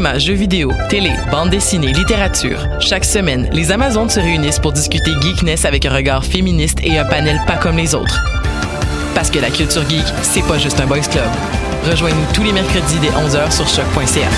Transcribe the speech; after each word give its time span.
Jeux 0.00 0.34
vidéo, 0.34 0.72
télé, 0.88 1.10
bande 1.30 1.50
dessinée, 1.50 1.92
littérature. 1.92 2.66
Chaque 2.80 3.04
semaine, 3.04 3.48
les 3.52 3.70
Amazones 3.70 4.08
se 4.08 4.18
réunissent 4.18 4.58
pour 4.58 4.72
discuter 4.72 5.10
geekness 5.20 5.66
avec 5.66 5.84
un 5.84 5.94
regard 5.94 6.24
féministe 6.24 6.78
et 6.82 6.98
un 6.98 7.04
panel 7.04 7.38
pas 7.46 7.56
comme 7.56 7.76
les 7.76 7.94
autres. 7.94 8.18
Parce 9.14 9.30
que 9.30 9.38
la 9.38 9.50
culture 9.50 9.88
geek, 9.88 10.04
c'est 10.22 10.42
pas 10.46 10.58
juste 10.58 10.80
un 10.80 10.86
boys 10.86 11.00
club. 11.00 11.28
Rejoignez-nous 11.88 12.32
tous 12.32 12.42
les 12.42 12.52
mercredis 12.52 12.98
dès 13.00 13.08
11h 13.08 13.52
sur 13.52 13.68
choc.ca. 13.68 14.28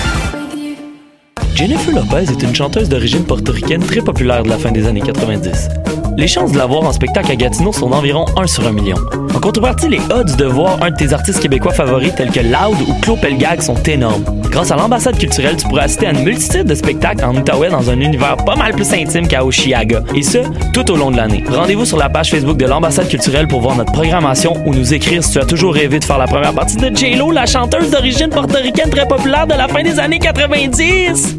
Jennifer 1.55 1.95
Lopez 1.95 2.31
est 2.31 2.43
une 2.43 2.53
chanteuse 2.53 2.89
d'origine 2.89 3.23
portoricaine 3.23 3.83
très 3.83 4.01
populaire 4.01 4.43
de 4.43 4.49
la 4.49 4.57
fin 4.57 4.71
des 4.71 4.85
années 4.85 5.01
90. 5.01 5.69
Les 6.17 6.27
chances 6.27 6.51
de 6.51 6.57
la 6.57 6.65
voir 6.65 6.83
en 6.83 6.91
spectacle 6.91 7.31
à 7.31 7.35
Gatineau 7.35 7.71
sont 7.71 7.89
d'environ 7.89 8.25
1 8.37 8.47
sur 8.47 8.67
1 8.67 8.73
million. 8.73 8.97
En 9.33 9.39
contrepartie, 9.39 9.87
les 9.87 10.01
odds 10.11 10.35
de 10.35 10.45
voir 10.45 10.83
un 10.83 10.91
de 10.91 10.95
tes 10.97 11.13
artistes 11.13 11.39
québécois 11.39 11.71
favoris 11.73 12.13
tels 12.15 12.31
que 12.31 12.41
Loud 12.41 12.77
ou 12.87 12.93
Claude 13.01 13.21
Pelgag 13.21 13.61
sont 13.61 13.81
énormes. 13.83 14.23
Grâce 14.53 14.69
à 14.69 14.75
l'ambassade 14.75 15.17
culturelle, 15.17 15.55
tu 15.57 15.67
pourras 15.67 15.85
assister 15.85 16.05
à 16.05 16.11
une 16.11 16.23
multitude 16.23 16.67
de 16.67 16.75
spectacles 16.75 17.25
en 17.25 17.35
Outaouais 17.35 17.71
dans 17.71 17.89
un 17.89 17.99
univers 17.99 18.37
pas 18.37 18.55
mal 18.55 18.71
plus 18.73 18.93
intime 18.93 19.27
qu'à 19.27 19.43
Oshiaga. 19.43 20.03
Et 20.13 20.21
ce, 20.21 20.37
tout 20.73 20.91
au 20.91 20.95
long 20.95 21.09
de 21.09 21.17
l'année. 21.17 21.43
Rendez-vous 21.49 21.85
sur 21.85 21.97
la 21.97 22.07
page 22.07 22.29
Facebook 22.29 22.57
de 22.57 22.67
l'ambassade 22.67 23.07
culturelle 23.07 23.47
pour 23.47 23.61
voir 23.61 23.75
notre 23.75 23.91
programmation 23.91 24.53
ou 24.67 24.75
nous 24.75 24.93
écrire 24.93 25.23
si 25.23 25.31
tu 25.31 25.39
as 25.39 25.45
toujours 25.45 25.73
rêvé 25.73 25.97
de 25.97 26.05
faire 26.05 26.19
la 26.19 26.27
première 26.27 26.53
partie 26.53 26.77
de 26.77 26.95
J-Lo, 26.95 27.31
la 27.31 27.47
chanteuse 27.47 27.89
d'origine 27.89 28.29
portoricaine 28.29 28.91
très 28.91 29.07
populaire 29.07 29.47
de 29.47 29.55
la 29.55 29.67
fin 29.67 29.81
des 29.81 29.99
années 29.99 30.19
90. 30.19 31.35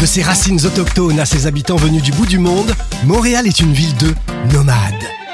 De 0.00 0.06
ses 0.06 0.22
racines 0.22 0.66
autochtones 0.66 1.20
à 1.20 1.24
ses 1.24 1.46
habitants 1.46 1.76
venus 1.76 2.02
du 2.02 2.10
bout 2.10 2.26
du 2.26 2.40
monde, 2.40 2.74
Montréal 3.04 3.46
est 3.46 3.60
une 3.60 3.72
ville 3.72 3.94
de 3.98 4.12
nomades. 4.52 4.76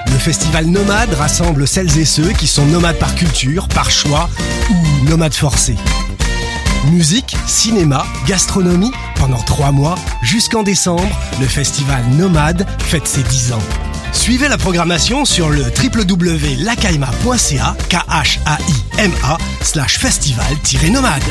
Le 0.07 0.19
festival 0.19 0.67
Nomade 0.67 1.15
rassemble 1.15 1.67
celles 1.67 1.99
et 1.99 2.05
ceux 2.05 2.33
qui 2.33 2.47
sont 2.47 2.67
nomades 2.67 2.99
par 2.99 3.15
culture, 3.15 3.67
par 3.69 3.91
choix 3.91 4.29
ou 4.71 5.09
nomades 5.09 5.35
forcés. 5.35 5.77
Musique, 6.91 7.37
cinéma, 7.47 8.05
gastronomie, 8.27 8.93
pendant 9.17 9.39
trois 9.39 9.73
mois, 9.73 9.95
jusqu'en 10.23 10.63
décembre, 10.63 11.09
le 11.41 11.47
festival 11.47 12.05
Nomade 12.19 12.67
fête 12.79 13.07
ses 13.07 13.23
10 13.23 13.53
ans. 13.53 13.63
Suivez 14.13 14.49
la 14.49 14.59
programmation 14.59 15.25
sur 15.25 15.49
le 15.49 15.63
www.lacaima.ca, 15.63 17.77
k 17.89 17.95
h 17.95 18.39
a 18.45 18.59
i 18.59 18.75
m 18.99 19.13
a 19.25 19.39
slash 19.63 19.99
festival-nomade. 19.99 21.23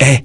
Eh, 0.00 0.24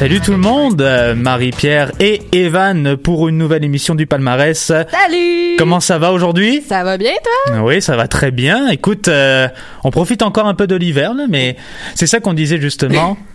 Salut 0.00 0.20
tout 0.22 0.30
le 0.30 0.38
monde, 0.38 0.80
euh, 0.80 1.14
Marie-Pierre 1.14 1.92
et 2.00 2.22
Evan 2.32 2.96
pour 2.96 3.28
une 3.28 3.36
nouvelle 3.36 3.64
émission 3.64 3.94
du 3.94 4.06
palmarès. 4.06 4.58
Salut 4.58 5.56
Comment 5.58 5.78
ça 5.78 5.98
va 5.98 6.10
aujourd'hui? 6.12 6.62
Ça 6.66 6.84
va 6.84 6.96
bien 6.96 7.12
toi? 7.22 7.60
Oui, 7.60 7.82
ça 7.82 7.96
va 7.98 8.08
très 8.08 8.30
bien. 8.30 8.68
Écoute, 8.68 9.08
euh, 9.08 9.46
on 9.84 9.90
profite 9.90 10.22
encore 10.22 10.46
un 10.46 10.54
peu 10.54 10.66
de 10.66 10.74
l'hiver, 10.74 11.12
mais 11.28 11.56
c'est 11.94 12.06
ça 12.06 12.18
qu'on 12.18 12.32
disait 12.32 12.58
justement. 12.58 13.18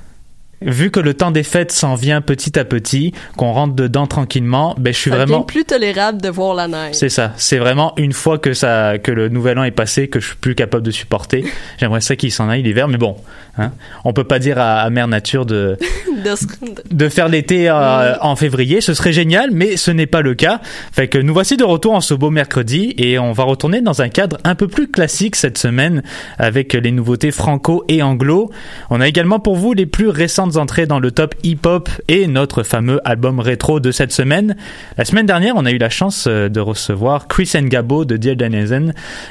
Vu 0.66 0.92
que 0.92 1.00
le 1.00 1.14
temps 1.14 1.32
des 1.32 1.44
fêtes 1.44 1.72
s'en 1.72 1.96
vient 1.96 2.22
petit 2.22 2.58
à 2.58 2.66
petit, 2.66 3.14
qu'on 3.38 3.52
rentre 3.52 3.76
dedans 3.76 4.08
tranquillement, 4.08 4.76
ben 4.78 4.94
je 4.94 5.00
suis 5.00 5.12
Ça 5.12 5.18
vraiment 5.18 5.44
plus 5.44 5.64
tolérable 5.64 6.22
de 6.22 6.30
voir 6.30 6.56
la 6.56 6.68
neige. 6.68 6.96
c'est 6.96 7.10
ça. 7.10 7.34
C'est 7.38 7.58
vraiment 7.58 7.94
une 7.98 8.14
fois 8.14 8.40
que 8.40 8.54
ça, 8.54 8.98
que 8.98 9.12
le 9.12 9.30
nouvel 9.30 9.60
an 9.60 9.64
est 9.64 9.72
passé, 9.72 10.08
que 10.08 10.20
je 10.20 10.28
suis 10.28 10.36
plus 10.36 10.56
capable 10.56 10.84
de 10.84 10.92
supporter. 10.92 11.46
J'aimerais 11.78 12.02
ça 12.02 12.16
qu'il 12.16 12.32
s'en 12.32 12.50
aille 12.50 12.64
l'hiver, 12.64 12.88
mais 12.88 12.98
bon, 12.98 13.16
hein, 13.58 13.72
on 14.04 14.14
peut 14.14 14.24
pas 14.24 14.40
dire 14.40 14.58
à, 14.58 14.82
à 14.82 14.90
Mère 14.90 15.08
Nature 15.08 15.46
de 15.46 15.78
de 16.92 17.10
faire 17.10 17.28
l'été 17.28 17.70
euh, 17.70 18.16
en 18.22 18.36
février. 18.36 18.82
Ce 18.82 18.94
serait 18.94 19.14
génial, 19.14 19.50
mais 19.52 19.78
ce 19.78 19.92
n'est 19.92 20.08
pas 20.08 20.22
le 20.22 20.34
cas. 20.34 20.62
Fait 20.92 21.08
que 21.08 21.18
nous 21.18 21.34
voici 21.34 21.58
de 21.58 21.64
retour 21.64 21.94
en 21.94 22.02
ce 22.02 22.14
beau 22.14 22.30
mercredi 22.30 22.94
et 22.98 23.20
on 23.20 23.32
va 23.32 23.44
retourner 23.44 23.82
dans 23.82 24.02
un 24.02 24.10
cadre 24.10 24.38
un 24.44 24.56
peu 24.56 24.68
plus 24.68 24.88
classique 24.88 25.36
cette 25.36 25.58
semaine 25.58 26.04
avec 26.38 26.74
les 26.74 26.92
nouveautés 26.92 27.32
franco 27.32 27.84
et 27.88 28.02
anglo. 28.02 28.50
On 28.90 29.02
a 29.02 29.08
également 29.08 29.40
pour 29.40 29.56
vous 29.56 29.74
les 29.74 29.86
plus 29.86 30.10
récentes 30.10 30.55
entrées 30.58 30.86
dans 30.86 31.00
le 31.00 31.12
top 31.12 31.36
hip-hop 31.44 31.90
et 32.08 32.28
notre 32.28 32.64
fameux 32.64 33.00
album 33.06 33.40
rétro 33.40 33.80
de 33.80 33.92
cette 33.92 34.12
semaine. 34.12 34.56
La 34.98 35.06
semaine 35.06 35.26
dernière, 35.26 35.54
on 35.56 35.66
a 35.66 35.72
eu 35.72 35.78
la 35.78 35.90
chance 35.90 36.26
euh, 36.28 36.50
de 36.50 36.60
recevoir 36.60 37.28
Chris 37.28 37.52
Ngabo 37.56 38.06
de 38.06 38.18
Dear. 38.18 38.36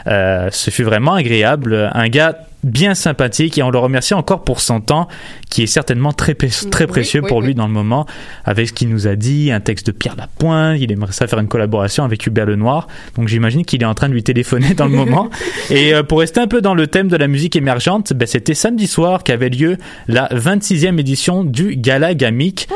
Euh, 0.07 0.49
ce 0.51 0.71
fut 0.71 0.83
vraiment 0.83 1.15
agréable. 1.15 1.91
Un 1.93 2.09
gars 2.09 2.39
bien 2.65 2.95
sympathique 2.95 3.59
et 3.59 3.63
on 3.63 3.71
le 3.71 3.79
remercie 3.79 4.15
encore 4.15 4.43
pour 4.43 4.61
son 4.61 4.81
temps 4.81 5.09
qui 5.51 5.63
est 5.63 5.67
certainement 5.67 6.13
très, 6.13 6.35
pré- 6.35 6.49
très 6.71 6.87
précieux 6.87 7.21
oui, 7.23 7.29
pour 7.29 7.39
oui. 7.39 7.47
lui 7.47 7.55
dans 7.55 7.67
le 7.67 7.73
moment 7.73 8.07
avec 8.45 8.69
ce 8.69 8.73
qu'il 8.73 8.89
nous 8.89 9.07
a 9.07 9.15
dit, 9.17 9.53
un 9.53 9.61
texte 9.61 9.87
de 9.87 9.93
Pierre 9.93 10.17
Lapointe, 10.17 10.79
il 10.81 10.91
aimerait 10.91 11.13
ça 11.13 11.27
faire 11.27 11.39
une 11.39 11.49
collaboration 11.49 12.05
avec 12.05 12.27
Hubert 12.27 12.47
Lenoir, 12.47 12.89
donc 13.17 13.29
j'imagine 13.29 13.65
qu'il 13.65 13.83
est 13.83 13.87
en 13.87 13.95
train 13.95 14.09
de 14.09 14.15
lui 14.15 14.23
téléphoner 14.23 14.75
dans 14.75 14.87
le 14.87 14.93
moment. 14.93 15.31
Et 15.71 15.95
euh, 15.95 16.03
pour 16.03 16.21
rester 16.21 16.41
un 16.41 16.47
peu 16.47 16.61
dans 16.61 16.75
le 16.75 16.87
thème 16.87 17.09
de 17.09 17.17
la 17.17 17.29
musique 17.29 17.57
émergente, 17.57 18.13
ben, 18.13 18.27
c'était 18.27 18.55
samedi 18.55 18.87
soir 18.87 19.23
qu'avait 19.23 19.51
lieu 19.51 19.77
la 20.09 20.29
26e 20.29 20.99
édition 20.99 21.45
du 21.45 21.77
Gala 21.77 22.15
Gamic. 22.15 22.69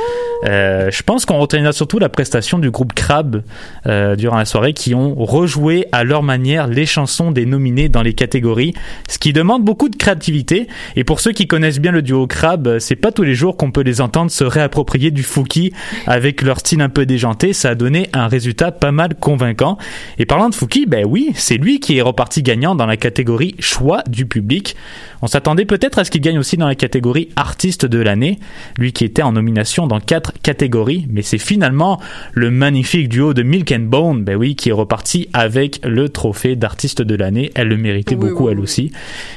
Euh, 0.45 0.89
je 0.93 1.03
pense 1.03 1.25
qu'on 1.27 1.39
retiendra 1.39 1.73
surtout 1.73 1.99
la 1.99 2.09
prestation 2.09 2.59
du 2.59 2.71
groupe 2.71 2.93
Crab 2.95 3.43
euh, 3.87 4.15
durant 4.15 4.37
la 4.37 4.45
soirée 4.45 4.73
qui 4.73 4.95
ont 4.95 5.15
rejoué 5.17 5.87
à 5.91 6.05
leur 6.05 6.23
manière 6.23 6.69
les 6.69 6.87
chansons 6.87 7.33
des 7.33 7.45
nominés 7.45 7.89
dans 7.89 8.03
les 8.03 8.13
catégories, 8.15 8.73
ce 9.09 9.19
qui 9.19 9.33
demande 9.33 9.65
beaucoup 9.65 9.78
de 9.87 9.97
créativité. 9.97 10.67
Et 10.97 11.05
pour 11.05 11.21
ceux 11.21 11.31
qui 11.31 11.47
connaissent 11.47 11.79
bien 11.79 11.93
le 11.93 12.03
duo 12.03 12.27
Crab, 12.27 12.67
euh, 12.67 12.79
c'est 12.81 12.97
pas 12.97 13.13
tous 13.13 13.23
les 13.23 13.37
jours 13.37 13.57
qu'on 13.57 13.71
peut 13.71 13.83
les 13.83 14.01
entendre 14.01 14.33
se 14.33 14.43
réapproprier 14.43 15.13
du 15.13 15.23
Fouki 15.23 15.73
avec 16.09 16.43
leur 16.43 16.59
style 16.59 16.81
un 16.81 16.89
peu 16.89 17.07
déjanté. 17.07 17.53
Ça 17.53 17.71
a 17.71 17.75
donné 17.77 18.09
un 18.13 18.27
résultat 18.27 18.73
pas 18.73 18.91
mal 18.91 19.15
convaincant. 19.15 19.79
Et 20.19 20.27
parlant 20.27 20.49
de 20.49 20.55
Fouki, 20.57 20.87
ben 20.87 21.07
oui, 21.07 21.31
c'est 21.35 21.57
lui 21.57 21.79
qui 21.79 21.99
est 21.99 22.03
reparti 22.03 22.43
gagnant 22.43 22.75
dans 22.75 22.87
la 22.87 22.97
catégorie 22.97 23.55
choix 23.61 24.03
du 24.09 24.27
public. 24.27 24.75
On 25.23 25.27
s'attendait 25.27 25.65
peut-être 25.65 25.99
à 25.99 26.05
ce 26.05 26.11
qu'il 26.11 26.21
gagne 26.21 26.39
aussi 26.39 26.57
dans 26.57 26.67
la 26.67 26.75
catégorie 26.75 27.29
artiste 27.37 27.87
de 27.87 27.99
l'année, 27.99 28.39
lui 28.79 28.93
qui 28.93 29.05
était 29.05 29.23
en 29.23 29.33
nomination 29.33 29.87
dans 29.87 30.01
quatre 30.01 30.33
catégories, 30.43 31.07
mais 31.11 31.23
c'est 31.23 31.39
finalement 31.39 32.01
le 32.33 32.51
magnifique 32.51 33.09
duo 33.09 33.35
de 33.35 33.43
Milk 33.43 33.73
and 33.73 33.87
Bone, 33.87 34.25
ben 34.25 34.37
oui, 34.37 34.55
qui 34.55 34.69
est 34.69 34.73
reparti 34.73 35.29
avec 35.33 35.81
le 35.85 36.09
trophée 36.09 36.57
d'artiste 36.57 37.03
de 37.03 37.15
l'année. 37.15 37.51
Elle 37.55 37.69
le 37.69 37.77
méritait 37.77 38.15
Oui, 38.15 38.29
beaucoup 38.29 38.47
oui, 38.47 38.53
elle 38.53 38.61
aussi. 38.61 38.93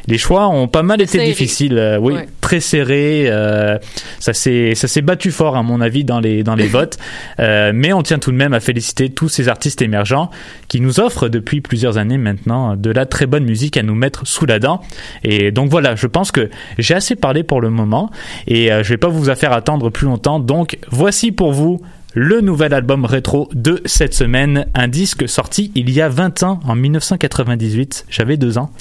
Les 0.07 0.17
choix 0.17 0.47
ont 0.47 0.67
pas 0.67 0.83
mal 0.83 1.01
été 1.01 1.23
difficiles, 1.23 1.77
euh, 1.77 1.97
oui, 1.97 2.13
Ouais. 2.13 2.27
Très 2.51 2.59
serré. 2.59 3.27
euh, 3.27 3.77
ça 4.19 4.33
s'est 4.33 4.75
ça 4.75 4.89
s'est 4.89 5.01
battu 5.01 5.31
fort 5.31 5.55
à 5.55 5.63
mon 5.63 5.79
avis 5.79 6.03
dans 6.03 6.19
les 6.19 6.43
dans 6.43 6.55
les 6.55 6.67
votes. 6.77 6.97
Euh, 7.39 7.71
mais 7.73 7.93
on 7.93 8.03
tient 8.03 8.19
tout 8.19 8.31
de 8.31 8.35
même 8.35 8.53
à 8.53 8.59
féliciter 8.59 9.09
tous 9.09 9.29
ces 9.29 9.47
artistes 9.47 9.81
émergents 9.81 10.29
qui 10.67 10.81
nous 10.81 10.99
offrent 10.99 11.29
depuis 11.29 11.61
plusieurs 11.61 11.97
années 11.97 12.17
maintenant 12.17 12.75
de 12.75 12.91
la 12.91 13.05
très 13.05 13.25
bonne 13.25 13.45
musique 13.45 13.77
à 13.77 13.83
nous 13.83 13.95
mettre 13.95 14.27
sous 14.27 14.45
la 14.45 14.59
dent. 14.59 14.81
Et 15.23 15.51
donc 15.51 15.69
voilà, 15.69 15.95
je 15.95 16.07
pense 16.07 16.31
que 16.33 16.49
j'ai 16.77 16.93
assez 16.93 17.15
parlé 17.15 17.43
pour 17.43 17.61
le 17.61 17.69
moment 17.69 18.11
et 18.47 18.69
euh, 18.69 18.83
je 18.83 18.89
vais 18.89 18.97
pas 18.97 19.07
vous 19.07 19.33
faire 19.33 19.53
attendre 19.53 19.89
plus 19.89 20.07
longtemps. 20.07 20.39
Donc 20.41 20.77
voici 20.89 21.31
pour 21.31 21.53
vous 21.53 21.79
le 22.13 22.41
nouvel 22.41 22.73
album 22.73 23.05
rétro 23.05 23.47
de 23.53 23.81
cette 23.85 24.13
semaine, 24.13 24.65
un 24.75 24.89
disque 24.89 25.29
sorti 25.29 25.71
il 25.75 25.89
y 25.89 26.01
a 26.01 26.09
20 26.09 26.43
ans, 26.43 26.59
en 26.67 26.75
1998. 26.75 28.05
J'avais 28.09 28.35
deux 28.35 28.57
ans. 28.57 28.71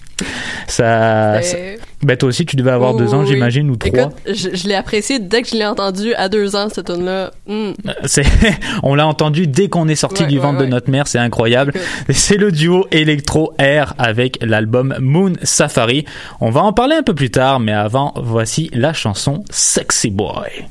Ça, 0.67 1.41
ça- 1.43 1.57
ben 2.03 2.17
toi 2.17 2.29
aussi 2.31 2.47
tu 2.47 2.57
devais 2.57 2.71
avoir 2.71 2.95
deux 2.95 3.13
ans, 3.15 3.21
oui. 3.21 3.27
j'imagine, 3.29 3.71
ou 3.71 3.77
trois. 3.77 3.91
Écoute, 3.91 4.13
je, 4.27 4.49
je 4.55 4.69
l'ai 4.69 4.75
apprécié 4.75 5.19
dès 5.19 5.43
que 5.43 5.49
je 5.49 5.55
l'ai 5.55 5.67
entendu 5.67 6.15
à 6.15 6.29
deux 6.29 6.57
ans, 6.57 6.69
cette 6.73 6.87
tune-là. 6.87 7.31
Hmm. 7.47 7.73
C'est, 8.05 8.25
on 8.83 8.95
l'a 8.95 9.07
entendu 9.07 9.47
dès 9.47 9.69
qu'on 9.69 9.89
est 9.89 9.95
sorti 9.95 10.23
Ouais, 10.23 10.29
du 10.29 10.37
ouais, 10.37 10.43
ventre 10.43 10.61
de 10.61 10.67
notre 10.67 10.91
mère, 10.91 11.07
c'est 11.07 11.19
incroyable. 11.19 11.73
C'est 12.11 12.37
le 12.37 12.53
duo 12.53 12.87
Electro 12.91 13.53
Air 13.59 13.95
avec 13.99 14.39
l'album 14.43 14.95
Moon 15.01 15.33
Safari. 15.43 16.05
On 16.41 16.51
va 16.51 16.63
en 16.63 16.73
parler 16.73 16.97
un 16.97 17.03
peu 17.03 17.15
plus 17.15 17.31
tard, 17.31 17.61
mais 17.61 17.73
avant, 17.73 18.15
voici 18.17 18.71
la 18.73 18.93
chanson 18.93 19.45
Sexy 19.51 20.11
Boy. 20.11 20.67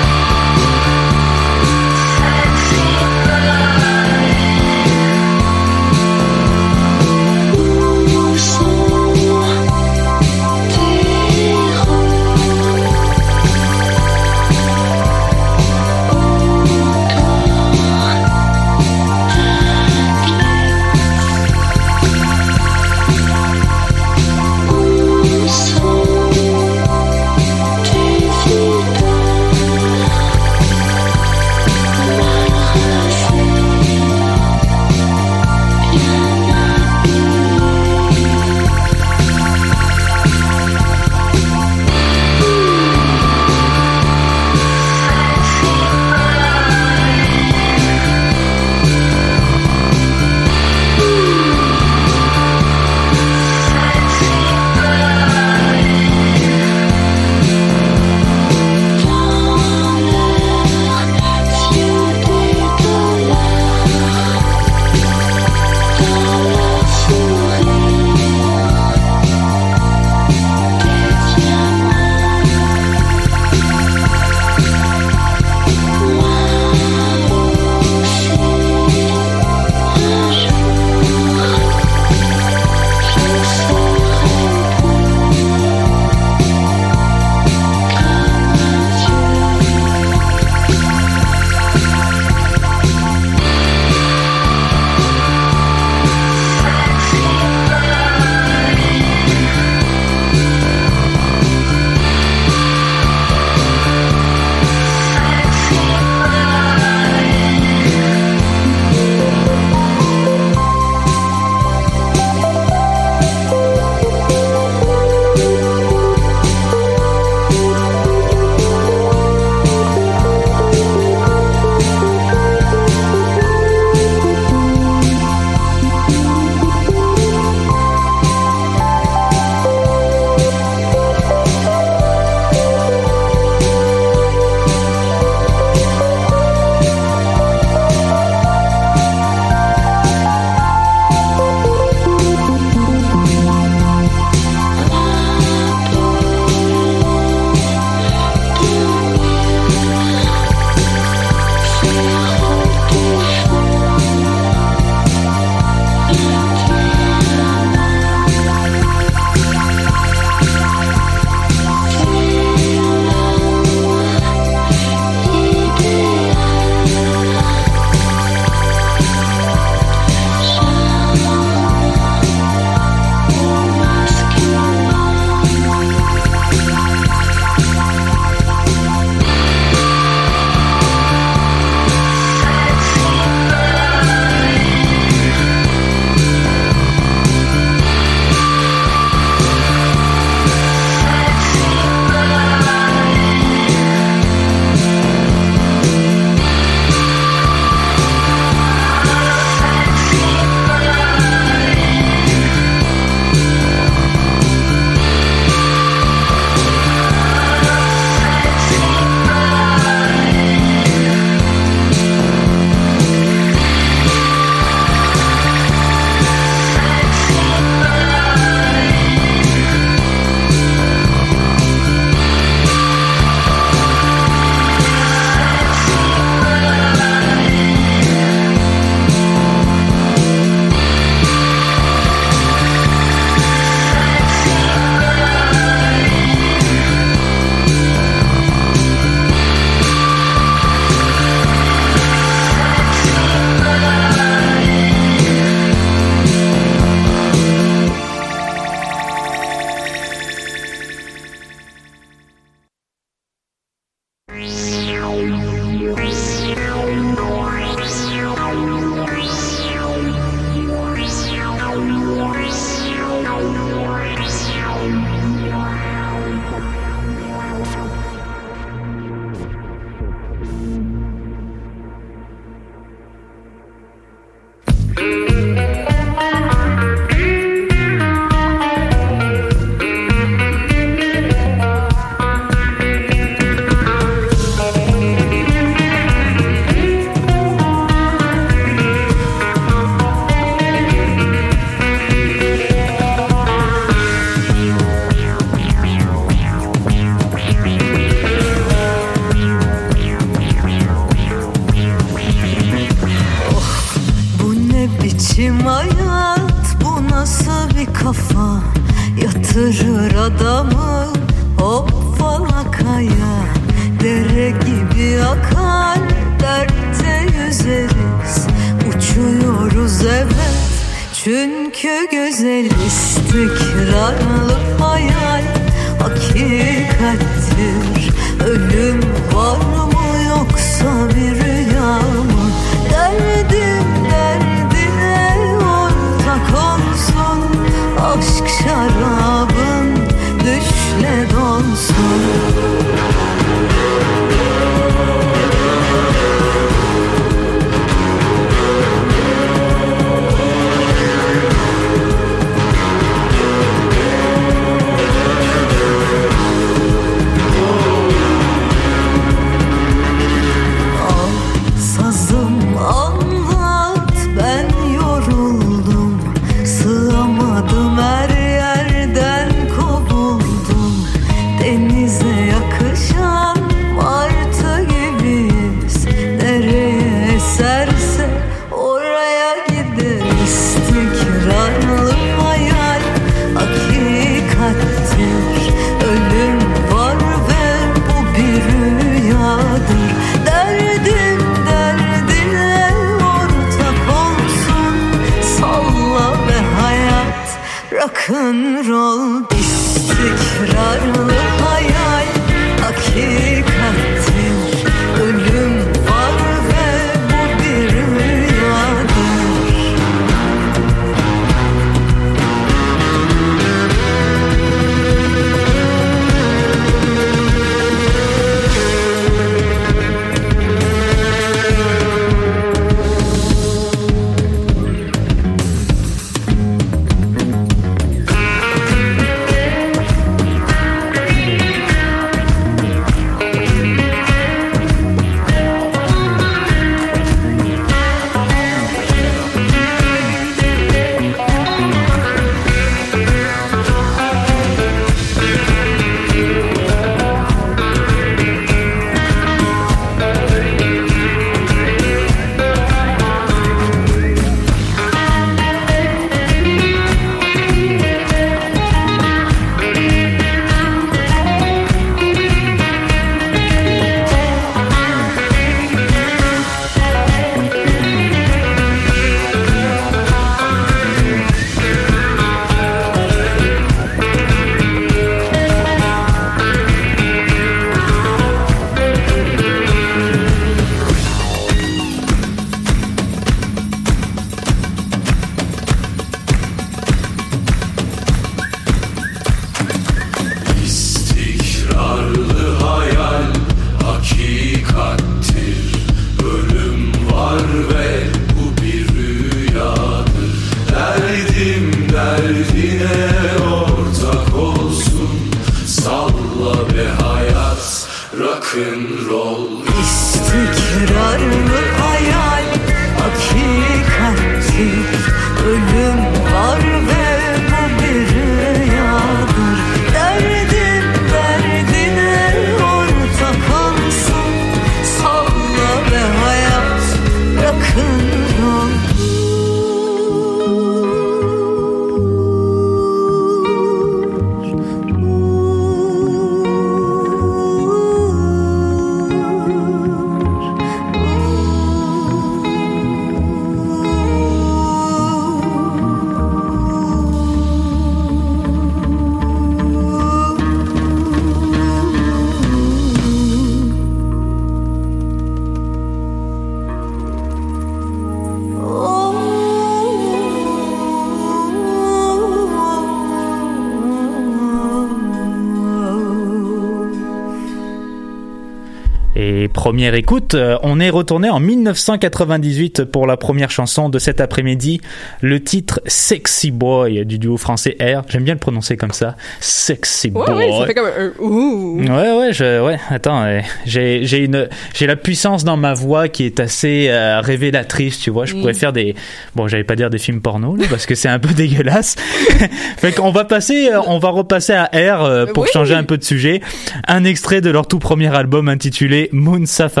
Première 570.11 570.19
écoute, 570.19 570.55
euh, 570.55 570.77
on 570.83 570.99
est 570.99 571.09
retourné 571.09 571.49
en 571.49 571.59
1998 571.61 573.05
pour 573.05 573.25
la 573.27 573.37
première 573.37 573.71
chanson 573.71 574.09
de 574.09 574.19
cet 574.19 574.41
après-midi, 574.41 574.99
le 575.41 575.63
titre 575.63 576.01
Sexy 576.05 576.71
Boy 576.71 577.25
du 577.25 577.39
duo 577.39 577.55
français 577.55 577.95
R. 578.01 578.21
J'aime 578.27 578.43
bien 578.43 578.55
le 578.55 578.59
prononcer 578.59 578.97
comme 578.97 579.13
ça. 579.13 579.37
Sexy 579.61 580.27
Ouais, 580.35 580.45
Boy. 580.45 580.55
ouais, 580.55 580.79
ça 580.79 580.85
fait 580.85 580.93
comme 580.95 581.05
un 581.07 581.31
ouh. 581.41 582.01
Ouais, 582.01 582.37
ouais, 582.39 582.51
je, 582.53 582.83
ouais. 582.85 582.99
Attends, 583.09 583.45
j'ai, 583.85 584.25
j'ai 584.25 584.39
une, 584.43 584.67
j'ai 584.93 585.07
la 585.07 585.15
puissance 585.15 585.63
dans 585.63 585.77
ma 585.77 585.93
voix 585.93 586.27
qui 586.27 586.43
est 586.45 586.59
assez 586.59 587.07
euh, 587.09 587.39
révélatrice, 587.39 588.19
tu 588.19 588.31
vois. 588.31 588.43
Je 588.45 588.55
pourrais 588.55 588.73
Mm. 588.73 588.75
faire 588.75 588.93
des, 588.93 589.15
bon, 589.55 589.67
j'allais 589.69 589.83
pas 589.85 589.95
dire 589.95 590.09
des 590.09 590.17
films 590.17 590.41
porno 590.41 590.75
là, 590.75 590.85
parce 590.89 591.05
que 591.05 591.15
c'est 591.15 591.29
un 591.29 591.39
peu 591.39 591.53
dégueulasse. 591.53 592.15
fait 592.97 593.13
qu'on 593.13 593.31
va 593.31 593.45
passer, 593.45 593.89
euh, 593.89 594.01
on 594.07 594.17
va 594.19 594.29
repasser 594.29 594.73
à 594.73 594.85
R 594.93 595.47
pour 595.53 595.63
Oui. 595.63 595.69
changer 595.71 595.95
un 595.95 596.03
peu 596.03 596.17
de 596.17 596.23
sujet. 596.25 596.59
Un 597.07 597.23
extrait 597.23 597.61
de 597.61 597.69
leur 597.69 597.87
tout 597.87 597.99
premier 597.99 598.35
album 598.35 598.67
intitulé 598.67 599.29
Moon 599.31 599.65
Safari, 599.65 600.00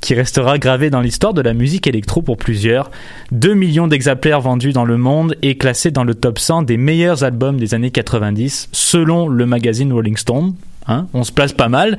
qui 0.00 0.14
restera 0.14 0.58
gravé 0.58 0.90
dans 0.90 1.00
l'histoire 1.00 1.34
de 1.34 1.42
la 1.42 1.54
musique 1.54 1.86
électro 1.86 2.22
pour 2.22 2.36
plusieurs. 2.36 2.90
2 3.32 3.54
millions 3.54 3.88
d'exemplaires 3.88 4.40
vendus 4.40 4.72
dans 4.72 4.84
le 4.84 4.96
monde 4.96 5.36
et 5.42 5.56
classé 5.56 5.90
dans 5.90 6.04
le 6.04 6.14
top 6.14 6.38
100 6.38 6.62
des 6.62 6.76
meilleurs 6.76 7.24
albums 7.24 7.58
des 7.58 7.74
années 7.74 7.90
90 7.90 8.68
selon 8.72 9.28
le 9.28 9.46
magazine 9.46 9.92
Rolling 9.92 10.16
Stone. 10.16 10.54
Hein, 10.88 11.06
on 11.12 11.22
se 11.22 11.32
place 11.32 11.52
pas 11.52 11.68
mal. 11.68 11.98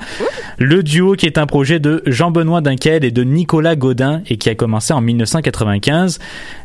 Le 0.58 0.82
duo 0.82 1.14
qui 1.14 1.28
est 1.28 1.38
un 1.38 1.46
projet 1.46 1.80
de 1.80 2.02
Jean-Benoît 2.08 2.62
Dunkel 2.62 3.06
et 3.06 3.12
de 3.12 3.24
Nicolas 3.24 3.76
Godin 3.76 4.24
et 4.28 4.38
qui 4.38 4.50
a 4.50 4.56
commencé 4.56 4.94
en 4.94 5.02
1995. 5.02 6.18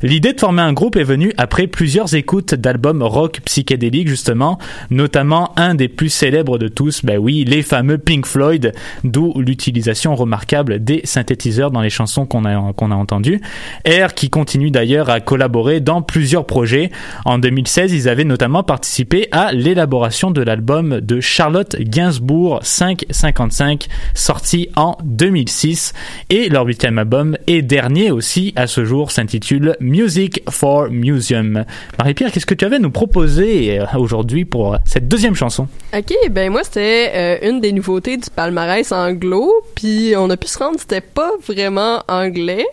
L'idée 0.02 0.32
de 0.32 0.40
former 0.40 0.62
un 0.62 0.72
groupe 0.72 0.96
est 0.96 1.04
venue 1.04 1.34
après 1.36 1.66
plusieurs 1.66 2.14
écoutes 2.14 2.54
d'albums 2.54 3.02
rock 3.02 3.40
psychédéliques 3.44 4.08
justement, 4.08 4.58
notamment 4.90 5.52
un 5.56 5.74
des 5.74 5.88
plus 5.88 6.08
célèbres 6.08 6.56
de 6.56 6.68
tous, 6.68 7.04
ben 7.04 7.18
oui, 7.18 7.44
les 7.46 7.62
fameux 7.62 7.98
Pink 7.98 8.24
Floyd, 8.24 8.72
d'où 9.04 9.34
l'utilisation 9.36 10.14
remarquable 10.14 10.82
des 10.82 11.02
synthétiseurs 11.04 11.70
dans 11.70 11.82
les 11.82 11.90
chansons 11.90 12.24
qu'on 12.24 12.46
a, 12.46 12.72
qu'on 12.72 12.90
a 12.90 12.94
entendues. 12.94 13.42
R 13.86 14.14
qui 14.14 14.30
continue 14.30 14.70
d'ailleurs 14.70 15.10
à 15.10 15.20
collaborer 15.20 15.80
dans 15.80 16.00
plusieurs 16.00 16.46
projets. 16.46 16.90
En 17.26 17.38
2016, 17.38 17.92
ils 17.92 18.08
avaient 18.08 18.24
notamment 18.24 18.62
participé 18.62 19.28
à 19.30 19.52
l'élaboration 19.52 20.30
de 20.30 20.40
l'album 20.40 21.00
de 21.00 21.20
Charlotte 21.20 21.76
Gainsbourg 21.78 22.13
555, 22.62 23.88
sorti 24.14 24.68
en 24.76 24.96
2006. 25.04 25.92
Et 26.30 26.48
leur 26.48 26.66
huitième 26.66 26.98
album 26.98 27.36
et 27.46 27.62
dernier 27.62 28.10
aussi 28.10 28.52
à 28.56 28.66
ce 28.66 28.84
jour 28.84 29.10
s'intitule 29.10 29.76
Music 29.80 30.42
for 30.50 30.90
Museum. 30.90 31.64
Marie-Pierre, 31.98 32.32
qu'est-ce 32.32 32.46
que 32.46 32.54
tu 32.54 32.64
avais 32.64 32.76
à 32.76 32.80
nous 32.80 32.90
proposer 32.90 33.80
euh, 33.80 33.84
aujourd'hui 33.96 34.44
pour 34.44 34.76
cette 34.84 35.08
deuxième 35.08 35.34
chanson? 35.34 35.68
Ok, 35.96 36.12
ben 36.30 36.50
moi 36.50 36.62
c'était 36.64 37.12
euh, 37.14 37.48
une 37.48 37.60
des 37.60 37.72
nouveautés 37.72 38.16
du 38.16 38.30
palmarès 38.30 38.90
anglo, 38.92 39.52
puis 39.74 40.14
on 40.16 40.30
a 40.30 40.36
pu 40.36 40.46
se 40.46 40.58
rendre 40.58 40.78
c'était 40.78 41.00
pas 41.00 41.30
vraiment 41.46 42.02
anglais. 42.08 42.66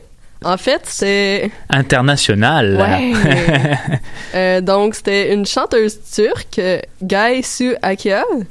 En 0.43 0.57
fait, 0.57 0.81
c'est 0.85 1.51
International. 1.69 2.77
ouais. 2.77 3.13
Euh, 4.33 4.61
donc 4.61 4.95
c'était 4.95 5.33
une 5.33 5.45
chanteuse 5.45 5.99
turque, 6.09 6.61
Gaye 7.03 7.43
Su 7.43 7.75
Akyol, 7.81 8.45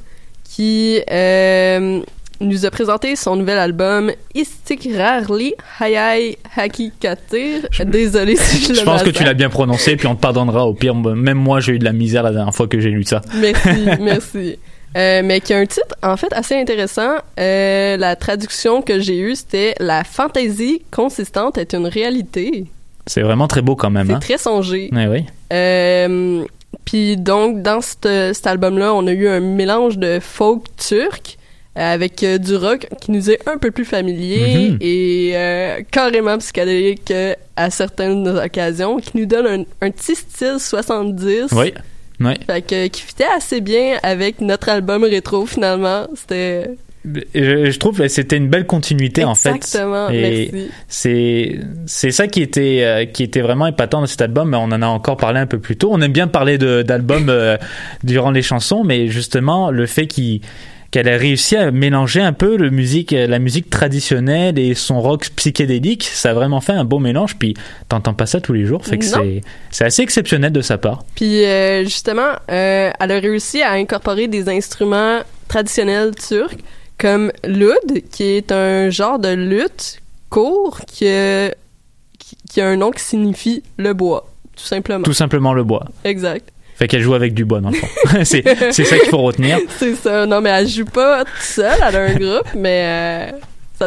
qui 0.55 1.01
euh, 1.09 2.01
nous 2.41 2.65
a 2.65 2.71
présenté 2.71 3.15
son 3.15 3.35
nouvel 3.37 3.57
album 3.57 4.11
Istikrarli 4.35 5.53
Hayay 5.79 6.37
Hakikatir. 6.55 7.67
Désolé 7.85 8.35
si 8.35 8.63
je 8.65 8.69
le 8.69 8.75
Je 8.79 8.83
pense 8.83 9.03
que 9.03 9.09
tu 9.11 9.23
l'as 9.23 9.33
bien 9.33 9.49
prononcé, 9.49 9.95
puis 9.95 10.07
on 10.07 10.15
te 10.15 10.21
pardonnera 10.21 10.65
au 10.65 10.73
pire. 10.73 10.95
Même 10.95 11.37
moi, 11.37 11.59
j'ai 11.59 11.73
eu 11.73 11.79
de 11.79 11.85
la 11.85 11.93
misère 11.93 12.23
la 12.23 12.31
dernière 12.31 12.53
fois 12.53 12.67
que 12.67 12.79
j'ai 12.79 12.89
lu 12.89 13.03
ça. 13.03 13.21
Merci, 13.35 13.69
merci. 14.01 14.59
Euh, 14.97 15.21
mais 15.23 15.39
qui 15.39 15.53
a 15.53 15.57
un 15.57 15.65
titre 15.65 15.95
en 16.03 16.17
fait 16.17 16.33
assez 16.33 16.55
intéressant. 16.59 17.13
Euh, 17.39 17.95
la 17.95 18.17
traduction 18.17 18.81
que 18.81 18.99
j'ai 18.99 19.19
eue, 19.19 19.35
c'était 19.35 19.73
La 19.79 20.03
fantaisie 20.03 20.81
consistante 20.91 21.57
est 21.57 21.73
une 21.73 21.87
réalité. 21.87 22.65
C'est 23.07 23.21
vraiment 23.21 23.47
très 23.47 23.61
beau 23.61 23.75
quand 23.77 23.89
même. 23.89 24.07
C'est 24.07 24.13
Hein? 24.13 24.19
très 24.19 24.37
songé. 24.37 24.89
Ouais, 24.91 25.07
oui. 25.07 25.25
Euh, 25.53 26.43
Puis 26.85 27.17
donc, 27.17 27.61
dans 27.61 27.81
cet, 27.81 28.07
cet 28.33 28.47
album-là, 28.47 28.93
on 28.93 29.05
a 29.07 29.11
eu 29.11 29.27
un 29.27 29.39
mélange 29.39 29.97
de 29.97 30.19
folk 30.19 30.63
turc 30.77 31.37
euh, 31.77 31.93
avec 31.93 32.21
euh, 32.23 32.37
du 32.37 32.55
rock 32.55 32.87
qui 33.01 33.11
nous 33.11 33.29
est 33.29 33.47
un 33.47 33.57
peu 33.57 33.71
plus 33.71 33.85
familier 33.85 34.69
Mhm. 34.71 34.77
et 34.81 35.31
euh, 35.35 35.81
carrément 35.89 36.37
psychédélique 36.37 37.13
à 37.55 37.69
certaines 37.69 38.27
occasions, 38.27 38.97
qui 38.97 39.17
nous 39.17 39.25
donne 39.25 39.47
un, 39.81 39.85
un 39.87 39.91
petit 39.91 40.15
style 40.15 40.57
70. 40.59 41.51
Oui. 41.53 41.73
Oui. 42.19 42.33
Fait 42.45 42.61
que, 42.61 42.87
qui 42.87 43.01
fitait 43.01 43.23
assez 43.35 43.61
bien 43.61 43.97
avec 44.03 44.41
notre 44.41 44.69
album 44.69 45.03
rétro 45.03 45.45
finalement. 45.45 46.07
C'était 46.15 46.69
Je, 47.03 47.71
je 47.71 47.79
trouve 47.79 47.97
que 47.97 48.07
c'était 48.07 48.37
une 48.37 48.47
belle 48.47 48.67
continuité 48.67 49.23
en 49.23 49.33
fait. 49.33 49.55
exactement. 49.55 50.09
C'est 50.87 51.59
c'est 51.85 52.11
ça 52.11 52.27
qui 52.27 52.41
était 52.41 52.81
euh, 52.83 53.05
qui 53.05 53.23
était 53.23 53.41
vraiment 53.41 53.67
épatant 53.67 54.01
dans 54.01 54.07
cet 54.07 54.21
album. 54.21 54.53
On 54.53 54.71
en 54.71 54.81
a 54.81 54.87
encore 54.87 55.17
parlé 55.17 55.39
un 55.39 55.47
peu 55.47 55.59
plus 55.59 55.77
tôt. 55.77 55.89
On 55.91 56.01
aime 56.01 56.11
bien 56.11 56.27
parler 56.27 56.57
de 56.57 56.83
d'albums 56.83 57.29
euh, 57.29 57.57
durant 58.03 58.31
les 58.31 58.43
chansons, 58.43 58.83
mais 58.83 59.07
justement 59.07 59.71
le 59.71 59.85
fait 59.87 60.07
qu'il 60.07 60.41
qu'elle 60.91 61.07
a 61.07 61.15
réussi 61.17 61.55
à 61.55 61.71
mélanger 61.71 62.21
un 62.21 62.33
peu 62.33 62.57
le 62.57 62.69
musique, 62.69 63.11
la 63.11 63.39
musique 63.39 63.69
traditionnelle 63.69 64.59
et 64.59 64.75
son 64.75 65.01
rock 65.01 65.29
psychédélique, 65.37 66.03
ça 66.03 66.31
a 66.31 66.33
vraiment 66.33 66.59
fait 66.59 66.73
un 66.73 66.83
beau 66.83 66.99
mélange. 66.99 67.37
Puis 67.37 67.55
t'entends 67.87 68.13
pas 68.13 68.25
ça 68.25 68.41
tous 68.41 68.53
les 68.53 68.65
jours, 68.65 68.85
fait 68.85 68.97
que 68.97 69.05
c'est 69.05 69.41
c'est 69.71 69.85
assez 69.85 70.01
exceptionnel 70.03 70.51
de 70.51 70.61
sa 70.61 70.77
part. 70.77 71.03
Puis 71.15 71.45
euh, 71.45 71.83
justement, 71.83 72.33
euh, 72.51 72.91
elle 72.99 73.11
a 73.11 73.19
réussi 73.19 73.61
à 73.61 73.71
incorporer 73.71 74.27
des 74.27 74.49
instruments 74.49 75.21
traditionnels 75.47 76.11
turcs 76.15 76.57
comme 77.01 77.31
l'oud, 77.47 78.03
qui 78.11 78.23
est 78.23 78.51
un 78.51 78.89
genre 78.91 79.17
de 79.17 79.33
lutte 79.33 79.99
court 80.29 80.79
qui, 80.87 81.07
a- 81.07 81.49
qui, 82.19 82.37
qui 82.49 82.61
a 82.61 82.67
un 82.67 82.77
nom 82.77 82.91
qui 82.91 83.03
signifie 83.03 83.63
le 83.77 83.93
bois, 83.93 84.29
tout 84.55 84.63
simplement. 84.63 85.03
Tout 85.03 85.13
simplement 85.13 85.53
le 85.53 85.63
bois. 85.63 85.85
Exact. 86.03 86.47
Fait 86.75 86.87
qu'elle 86.87 87.01
joue 87.01 87.13
avec 87.15 87.33
du 87.33 87.43
bois 87.45 87.59
dans 87.59 87.69
le 87.71 87.75
fond. 87.75 87.87
c'est 88.23 88.43
c'est 88.71 88.85
ça 88.85 88.97
qu'il 88.97 89.09
faut 89.09 89.17
retenir. 89.21 89.59
C'est 89.77 89.95
ça. 89.95 90.25
Non, 90.25 90.41
mais 90.41 90.49
elle 90.51 90.67
joue 90.67 90.85
pas 90.85 91.25
toute 91.25 91.41
seule, 91.43 91.77
elle 91.87 91.95
a 91.95 92.01
un 92.03 92.13
groupe, 92.15 92.47
mais 92.55 92.83
euh, 92.85 93.37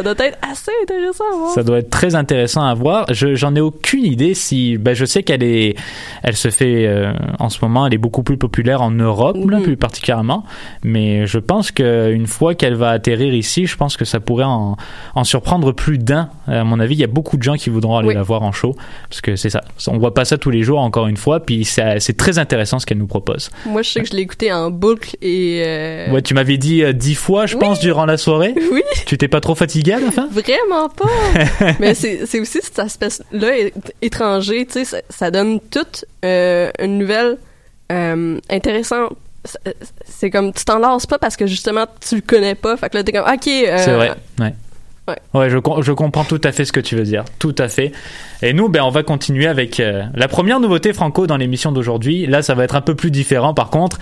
ça 0.03 0.13
doit 0.13 0.25
être 0.27 0.37
assez 0.41 0.71
intéressant 0.83 1.23
à 1.33 1.35
voir. 1.37 1.51
Ça 1.53 1.63
doit 1.63 1.77
être 1.79 1.89
très 1.89 2.15
intéressant 2.15 2.63
à 2.65 2.73
voir. 2.73 3.05
Je 3.11 3.35
j'en 3.35 3.55
ai 3.55 3.61
aucune 3.61 4.05
idée 4.05 4.33
si 4.33 4.77
ben 4.77 4.93
je 4.93 5.05
sais 5.05 5.23
qu'elle 5.23 5.43
est 5.43 5.75
elle 6.23 6.35
se 6.35 6.49
fait 6.49 6.85
euh, 6.87 7.13
en 7.39 7.49
ce 7.49 7.59
moment 7.61 7.87
elle 7.87 7.93
est 7.93 7.97
beaucoup 7.99 8.23
plus 8.23 8.37
populaire 8.37 8.81
en 8.81 8.91
Europe 8.91 9.37
là, 9.49 9.59
plus 9.61 9.77
particulièrement 9.77 10.43
mais 10.83 11.25
je 11.27 11.39
pense 11.39 11.71
que 11.71 12.11
une 12.11 12.27
fois 12.27 12.55
qu'elle 12.55 12.75
va 12.75 12.89
atterrir 12.89 13.33
ici, 13.33 13.65
je 13.67 13.75
pense 13.77 13.97
que 13.97 14.05
ça 14.05 14.19
pourrait 14.19 14.43
en, 14.45 14.77
en 15.15 15.23
surprendre 15.23 15.71
plus 15.71 15.97
d'un. 15.97 16.29
À 16.47 16.63
mon 16.63 16.79
avis, 16.79 16.95
il 16.95 16.99
y 16.99 17.03
a 17.03 17.07
beaucoup 17.07 17.37
de 17.37 17.43
gens 17.43 17.55
qui 17.55 17.69
voudront 17.69 17.97
aller 17.97 18.09
Oui. 18.09 18.13
la 18.15 18.23
voir 18.23 18.43
en 18.43 18.51
show 18.51 18.75
parce 19.09 19.21
que 19.21 19.35
c'est 19.35 19.49
ça. 19.49 19.61
On 19.87 19.97
voit 19.97 20.13
pas 20.13 20.25
ça 20.25 20.37
tous 20.37 20.49
les 20.51 20.63
jours 20.63 20.79
encore 20.79 21.07
une 21.07 21.17
fois 21.17 21.39
puis 21.39 21.65
c'est 21.65 21.99
c'est 21.99 22.17
très 22.17 22.37
intéressant 22.39 22.79
ce 22.79 22.85
qu'elle 22.85 22.97
nous 22.97 23.07
propose. 23.07 23.49
Moi, 23.65 23.81
je 23.81 23.89
sais 23.91 24.01
que 24.01 24.07
je 24.09 24.13
l'ai 24.15 24.21
écouté 24.21 24.51
en 24.51 24.71
boucle 24.71 25.15
et... 25.21 25.61
euh, 25.65 26.11
Ouais, 26.11 26.21
tu 26.21 26.33
m'avais 26.33 26.57
dit 26.57 26.83
euh, 26.83 26.93
dix 26.93 27.15
fois 27.15 27.45
je 27.45 27.55
Oui. 27.55 27.61
pense 27.61 27.79
durant 27.79 28.05
la 28.05 28.17
soirée. 28.17 28.53
Oui. 28.71 28.81
Tu 29.05 29.17
t'es 29.17 29.27
pas 29.27 29.39
trop 29.41 29.55
fatigué 29.55 29.84
Vraiment 30.31 30.89
pas. 30.89 31.05
Mais 31.79 31.93
c'est 31.93 32.39
aussi 32.39 32.59
cet 32.61 32.79
aspect-là 32.79 33.69
étranger, 34.01 34.65
tu 34.65 34.73
sais, 34.73 34.85
ça, 34.85 34.97
ça 35.09 35.31
donne 35.31 35.59
toute 35.59 36.05
euh, 36.23 36.71
une 36.79 36.97
nouvelle 36.97 37.37
euh, 37.91 38.39
intéressante. 38.49 39.13
C'est- 40.05 40.31
comme 40.31 40.51
tu 40.53 40.65
t'en 40.65 40.79
lasses 40.79 41.05
pas 41.05 41.19
parce 41.19 41.35
que 41.37 41.45
justement 41.45 41.85
tu 42.07 42.15
le 42.15 42.21
connais 42.21 42.55
pas, 42.55 42.77
fait 42.77 42.89
que 42.89 42.97
là 42.97 43.03
t'es 43.03 43.11
comme 43.11 43.21
ok. 43.31 43.47
euh, 43.47 43.77
C'est 43.77 43.93
vrai. 43.93 44.11
Ouais. 44.39 44.53
Ouais. 45.07 45.17
Ouais, 45.33 45.49
je, 45.49 45.57
je 45.81 45.91
comprends 45.91 46.23
tout 46.23 46.41
à 46.43 46.51
fait 46.51 46.65
ce 46.65 46.71
que 46.71 46.79
tu 46.79 46.95
veux 46.95 47.03
dire. 47.03 47.25
Tout 47.37 47.53
à 47.59 47.67
fait. 47.67 47.91
Et 48.41 48.53
nous, 48.53 48.69
ben, 48.69 48.81
on 48.83 48.89
va 48.89 49.03
continuer 49.03 49.47
avec 49.47 49.79
euh, 49.79 50.03
la 50.15 50.27
première 50.27 50.59
nouveauté 50.59 50.93
franco 50.93 51.27
dans 51.27 51.37
l'émission 51.37 51.71
d'aujourd'hui. 51.71 52.25
Là, 52.25 52.41
ça 52.41 52.55
va 52.55 52.63
être 52.63 52.75
un 52.75 52.81
peu 52.81 52.95
plus 52.95 53.11
différent 53.11 53.53
par 53.53 53.69
contre. 53.69 53.99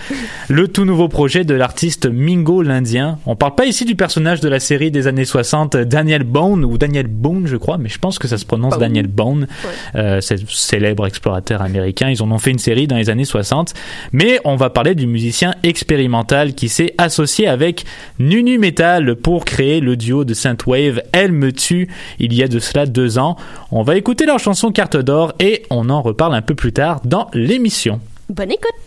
Le 0.48 0.66
tout 0.68 0.84
nouveau 0.84 1.08
projet 1.08 1.44
de 1.44 1.54
l'artiste 1.54 2.06
Mingo 2.06 2.62
l'Indien. 2.62 3.18
On 3.26 3.36
parle 3.36 3.54
pas 3.54 3.66
ici 3.66 3.84
du 3.84 3.94
personnage 3.96 4.40
de 4.40 4.48
la 4.48 4.60
série 4.60 4.90
des 4.90 5.06
années 5.06 5.24
60, 5.24 5.76
Daniel 5.76 6.24
Bone, 6.24 6.64
ou 6.64 6.78
Daniel 6.78 7.06
Boone, 7.06 7.46
je 7.46 7.56
crois, 7.56 7.78
mais 7.78 7.88
je 7.88 7.98
pense 7.98 8.18
que 8.18 8.26
ça 8.26 8.38
se 8.38 8.46
prononce 8.46 8.72
Bone. 8.72 8.80
Daniel 8.80 9.06
Bone. 9.06 9.46
Euh, 9.94 10.20
c'est 10.20 10.38
célèbre 10.48 11.06
explorateur 11.06 11.62
américain. 11.62 12.08
Ils 12.08 12.22
en 12.22 12.30
ont 12.30 12.38
fait 12.38 12.50
une 12.50 12.58
série 12.58 12.86
dans 12.86 12.96
les 12.96 13.10
années 13.10 13.24
60. 13.24 13.74
Mais 14.12 14.40
on 14.44 14.56
va 14.56 14.70
parler 14.70 14.94
du 14.94 15.06
musicien 15.06 15.54
expérimental 15.62 16.54
qui 16.54 16.68
s'est 16.68 16.94
associé 16.98 17.46
avec 17.46 17.84
Nunu 18.18 18.58
Metal 18.58 19.16
pour 19.16 19.44
créer 19.44 19.80
le 19.80 19.96
duo 19.96 20.24
de 20.24 20.34
synthwave 20.34 20.93
Elle 21.12 21.32
me 21.32 21.52
tue 21.52 21.88
il 22.18 22.32
y 22.34 22.42
a 22.42 22.48
de 22.48 22.58
cela 22.58 22.86
deux 22.86 23.18
ans. 23.18 23.36
On 23.70 23.82
va 23.82 23.96
écouter 23.96 24.26
leur 24.26 24.38
chanson 24.38 24.72
Carte 24.72 24.96
d'or 24.96 25.32
et 25.40 25.64
on 25.70 25.90
en 25.90 26.02
reparle 26.02 26.34
un 26.34 26.42
peu 26.42 26.54
plus 26.54 26.72
tard 26.72 27.00
dans 27.04 27.28
l'émission. 27.32 28.00
Bonne 28.28 28.52
écoute. 28.52 28.83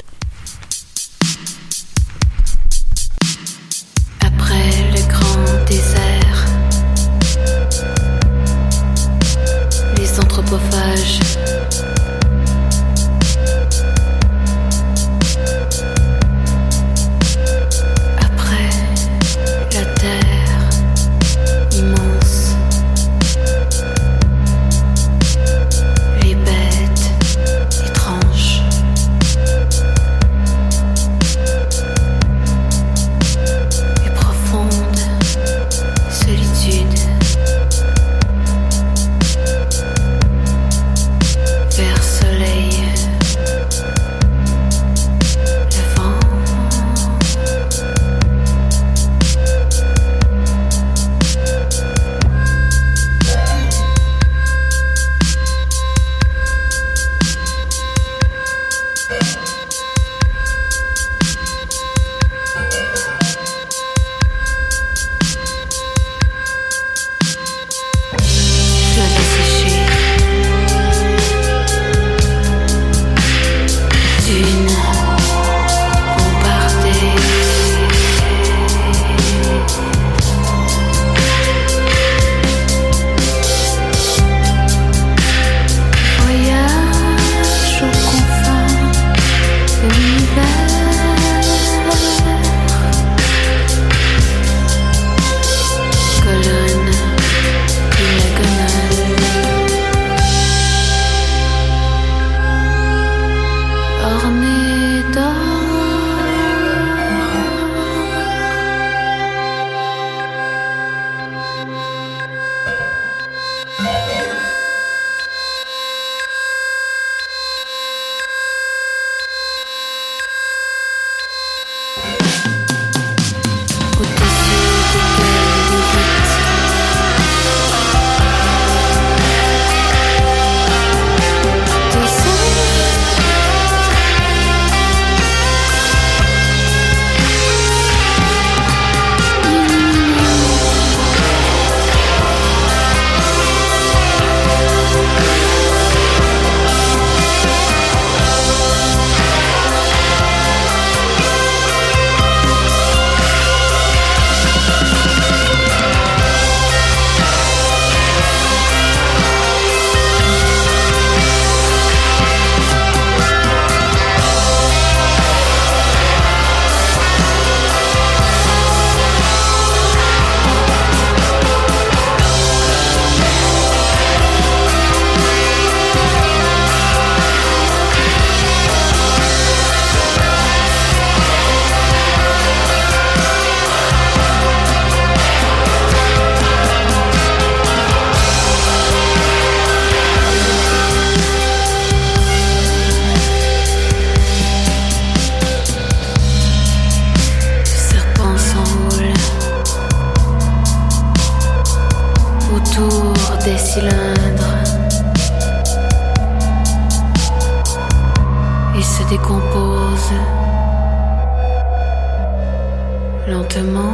Lentement. 213.27 213.93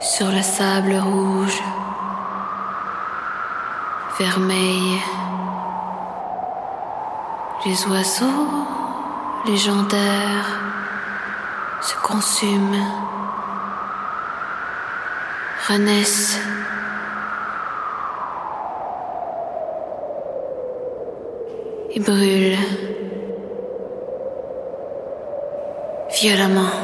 Sur 0.00 0.26
le 0.30 0.42
sable 0.42 0.94
rouge, 0.94 1.62
vermeil. 4.18 5.00
Les 7.64 7.86
oiseaux 7.86 8.66
légendaires 9.46 10.60
se 11.80 11.94
consument, 12.02 12.88
renaissent. 15.68 16.40
Et 21.94 22.00
brûlent 22.00 22.81
Quiéramos. 26.22 26.81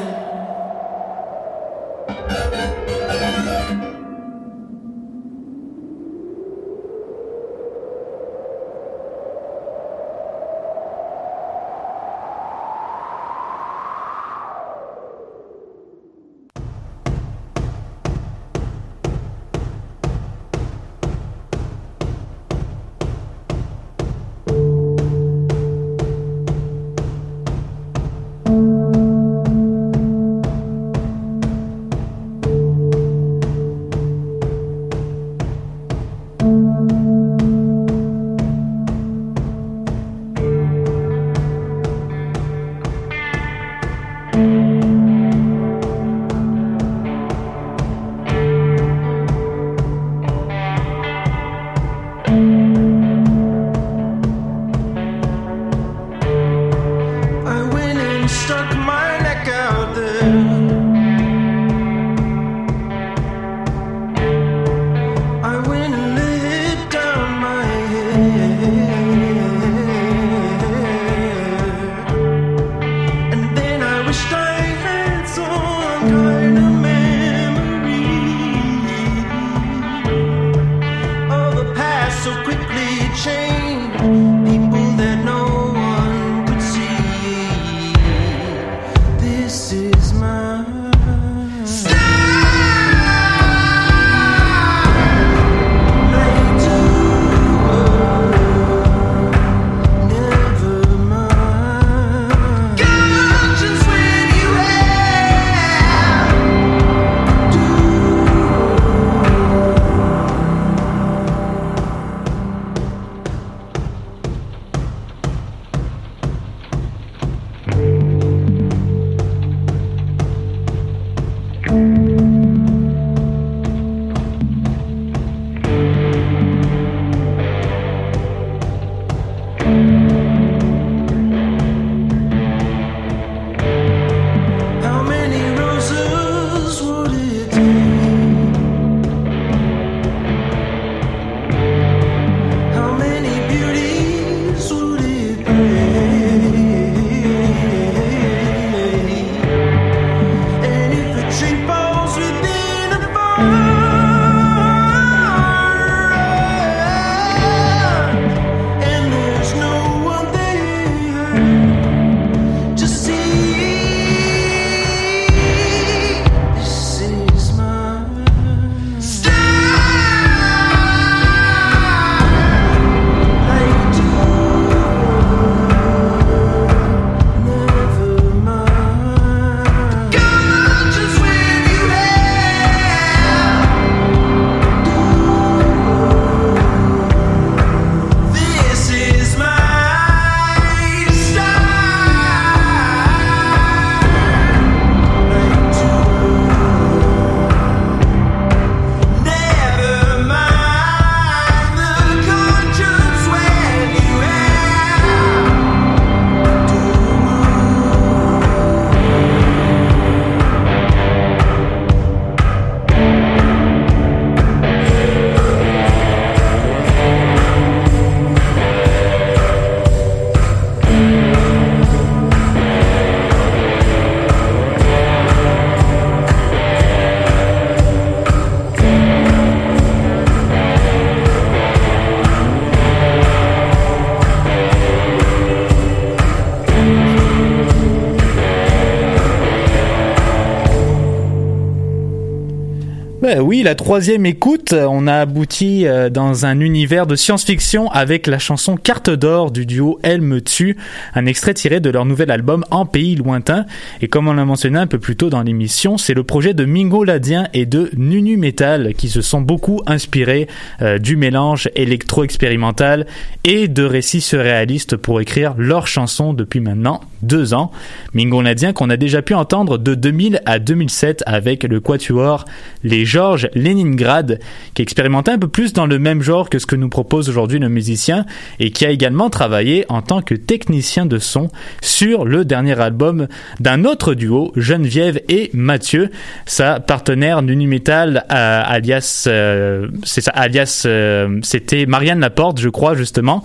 Oui, 243.49 243.63
la 243.63 243.73
troisième 243.73 244.27
écoute, 244.27 244.73
on 244.73 245.07
a 245.07 245.15
abouti 245.15 245.87
euh, 245.87 246.11
dans 246.11 246.45
un 246.45 246.59
univers 246.59 247.07
de 247.07 247.15
science-fiction 247.15 247.89
avec 247.89 248.27
la 248.27 248.37
chanson 248.37 248.77
Carte 248.77 249.09
d'or 249.09 249.49
du 249.49 249.65
duo 249.65 249.97
Elle 250.03 250.21
me 250.21 250.39
tue, 250.39 250.77
un 251.15 251.25
extrait 251.25 251.55
tiré 251.55 251.79
de 251.79 251.89
leur 251.89 252.05
nouvel 252.05 252.29
album 252.29 252.63
En 252.69 252.85
pays 252.85 253.15
lointain. 253.15 253.65
Et 254.01 254.07
comme 254.07 254.27
on 254.27 254.33
l'a 254.33 254.45
mentionné 254.45 254.77
un 254.77 254.85
peu 254.85 254.99
plus 254.99 255.15
tôt 255.15 255.31
dans 255.31 255.41
l'émission, 255.41 255.97
c'est 255.97 256.13
le 256.13 256.23
projet 256.23 256.53
de 256.53 256.63
Mingo 256.63 257.03
Ladien 257.03 257.47
et 257.55 257.65
de 257.65 257.89
Nunu 257.97 258.37
Metal 258.37 258.93
qui 258.93 259.09
se 259.09 259.21
sont 259.21 259.41
beaucoup 259.41 259.81
inspirés 259.87 260.47
euh, 260.83 260.99
du 260.99 261.15
mélange 261.15 261.71
électro-expérimental 261.73 263.07
et 263.45 263.67
de 263.67 263.81
récits 263.81 264.21
surréalistes 264.21 264.95
pour 264.95 265.21
écrire 265.21 265.55
leurs 265.57 265.87
chansons 265.87 266.33
depuis 266.33 266.59
maintenant 266.59 267.01
deux 267.23 267.55
ans. 267.55 267.71
Mingo 268.13 268.43
Ladien 268.43 268.73
qu'on 268.73 268.91
a 268.91 268.97
déjà 268.97 269.23
pu 269.23 269.33
entendre 269.33 269.79
de 269.79 269.95
2000 269.95 270.43
à 270.45 270.59
2007 270.59 271.23
avec 271.25 271.63
le 271.63 271.79
quatuor 271.79 272.45
Les 272.83 273.05
Georges 273.05 273.38
Leningrad, 273.55 274.39
qui 274.73 274.81
expérimentait 274.81 275.31
un 275.31 275.37
peu 275.37 275.47
plus 275.47 275.73
dans 275.73 275.85
le 275.85 275.99
même 275.99 276.21
genre 276.21 276.49
que 276.49 276.59
ce 276.59 276.65
que 276.65 276.75
nous 276.75 276.89
propose 276.89 277.29
aujourd'hui 277.29 277.59
le 277.59 277.69
musicien 277.69 278.25
et 278.59 278.71
qui 278.71 278.85
a 278.85 278.89
également 278.89 279.29
travaillé 279.29 279.85
en 279.89 280.01
tant 280.01 280.21
que 280.21 280.35
technicien 280.35 281.05
de 281.05 281.17
son 281.19 281.49
sur 281.81 282.25
le 282.25 282.45
dernier 282.45 282.79
album 282.79 283.27
d'un 283.59 283.85
autre 283.85 284.13
duo, 284.13 284.51
Geneviève 284.55 285.21
et 285.29 285.49
Mathieu, 285.53 286.09
sa 286.45 286.79
partenaire 286.79 287.41
Nunu 287.41 287.67
Metal, 287.67 288.25
euh, 288.31 288.61
alias, 288.65 289.25
euh, 289.27 289.87
c'est 290.03 290.21
ça, 290.21 290.31
alias, 290.31 290.83
euh, 290.85 291.39
c'était 291.43 291.85
Marianne 291.85 292.19
Laporte, 292.19 292.59
je 292.59 292.69
crois 292.69 292.95
justement. 292.95 293.43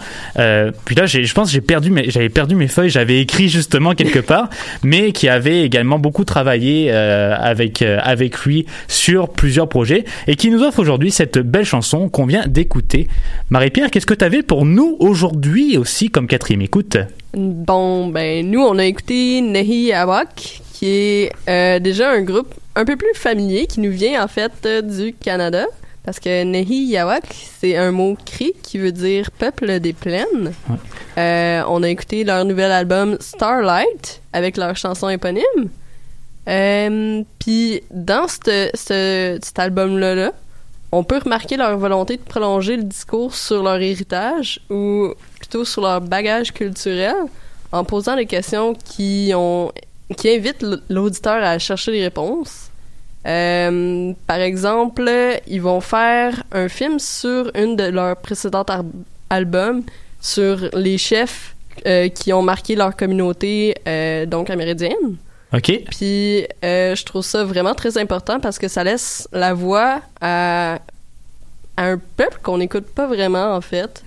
Puis 0.85 0.94
là, 0.96 1.07
j'ai- 1.07 1.24
je 1.24 1.35
pense 1.35 1.48
que 1.48 1.52
j'ai 1.54 1.61
perdu 1.61 1.90
mes, 1.90 2.11
j'avais 2.11 2.28
perdu 2.28 2.54
mes 2.54 2.68
feuilles, 2.68 2.90
j'avais 2.90 3.20
écrit 3.20 3.48
justement 3.48 3.94
quelque 3.94 4.18
part, 4.20 4.48
mais 4.83 5.12
qui 5.12 5.28
avait 5.28 5.62
également 5.62 5.98
beaucoup 5.98 6.24
travaillé 6.24 6.90
avec 6.90 7.83
avec 7.83 8.38
lui 8.44 8.66
sur 8.88 9.28
plusieurs 9.28 9.68
projets 9.68 9.83
et 10.26 10.36
qui 10.36 10.50
nous 10.50 10.62
offre 10.62 10.80
aujourd'hui 10.80 11.10
cette 11.10 11.38
belle 11.38 11.64
chanson 11.64 12.08
qu'on 12.08 12.26
vient 12.26 12.46
d'écouter. 12.46 13.08
Marie-Pierre, 13.50 13.90
qu'est-ce 13.90 14.06
que 14.06 14.14
tu 14.14 14.24
avais 14.24 14.42
pour 14.42 14.64
nous 14.64 14.96
aujourd'hui 15.00 15.76
aussi 15.76 16.10
comme 16.10 16.26
quatrième 16.26 16.62
écoute? 16.62 16.96
Bon, 17.34 18.08
ben, 18.08 18.48
nous, 18.48 18.60
on 18.60 18.78
a 18.78 18.84
écouté 18.84 19.40
Nehi 19.40 19.92
Awak, 19.92 20.60
qui 20.72 20.86
est 20.86 21.32
euh, 21.48 21.78
déjà 21.78 22.10
un 22.10 22.22
groupe 22.22 22.54
un 22.76 22.84
peu 22.84 22.96
plus 22.96 23.14
familier, 23.14 23.66
qui 23.66 23.80
nous 23.80 23.92
vient 23.92 24.24
en 24.24 24.28
fait 24.28 24.52
euh, 24.66 24.82
du 24.82 25.12
Canada. 25.12 25.66
Parce 26.04 26.20
que 26.20 26.44
Nehi 26.44 26.84
Yawak, 26.84 27.24
c'est 27.58 27.76
un 27.76 27.90
mot 27.90 28.16
cri 28.26 28.52
qui 28.62 28.76
veut 28.76 28.92
dire 28.92 29.30
peuple 29.30 29.80
des 29.80 29.94
plaines. 29.94 30.52
Euh, 31.16 31.62
on 31.66 31.82
a 31.82 31.88
écouté 31.88 32.24
leur 32.24 32.44
nouvel 32.44 32.70
album 32.70 33.16
Starlight 33.20 34.20
avec 34.34 34.58
leur 34.58 34.76
chanson 34.76 35.08
éponyme. 35.08 35.70
Euh, 36.48 37.22
Puis 37.38 37.83
dans 37.90 38.26
cet 38.28 39.59
album-là, 39.59 40.14
là, 40.14 40.33
on 40.92 41.02
peut 41.02 41.18
remarquer 41.24 41.57
leur 41.57 41.76
volonté 41.78 42.16
de 42.16 42.22
prolonger 42.22 42.76
le 42.76 42.85
discours 42.85 43.35
sur 43.35 43.62
leur 43.62 43.80
héritage 43.80 44.61
ou 44.70 45.09
plutôt 45.38 45.64
sur 45.64 45.83
leur 45.83 46.00
bagage 46.00 46.52
culturel 46.52 47.16
en 47.72 47.83
posant 47.85 48.14
des 48.16 48.26
questions 48.26 48.74
qui 48.74 49.33
ont 49.35 49.72
qui 50.16 50.28
invitent 50.28 50.64
l'auditeur 50.90 51.42
à 51.42 51.59
chercher 51.59 51.90
des 51.92 52.02
réponses. 52.02 52.68
Euh, 53.26 54.12
par 54.26 54.37
exemple, 54.37 55.11
ils 55.48 55.62
vont 55.62 55.80
faire 55.80 56.42
un 56.52 56.68
film 56.68 56.98
sur 56.98 57.50
une 57.57 57.74
de 57.74 57.85
leurs 57.85 58.16
précédents 58.18 58.64
ar- 58.68 58.85
albums 59.30 59.83
sur 60.20 60.59
les 60.74 60.98
chefs 60.98 61.57
euh, 61.87 62.09
qui 62.09 62.33
ont 62.35 62.42
marqué 62.42 62.76
leur 62.76 62.94
communauté 62.94 63.74
donc 64.28 64.50
amérindienne. 64.50 65.16
Ok. 65.54 65.82
Puis 65.90 66.46
euh, 66.64 66.94
je 66.96 67.04
trouve 67.04 67.22
ça 67.24 67.44
vraiment 67.44 67.74
très 67.74 67.96
important 67.98 68.40
parce 68.40 68.58
que 68.58 68.68
ça 68.68 68.82
laisse 68.84 69.28
la 69.32 69.54
voix 69.54 70.00
à, 70.20 70.78
à 71.76 71.84
un 71.84 71.98
peuple 72.16 72.38
qu'on 72.42 72.58
n'écoute 72.58 72.86
pas 72.86 73.06
vraiment 73.06 73.54
en 73.54 73.60
fait. 73.60 74.02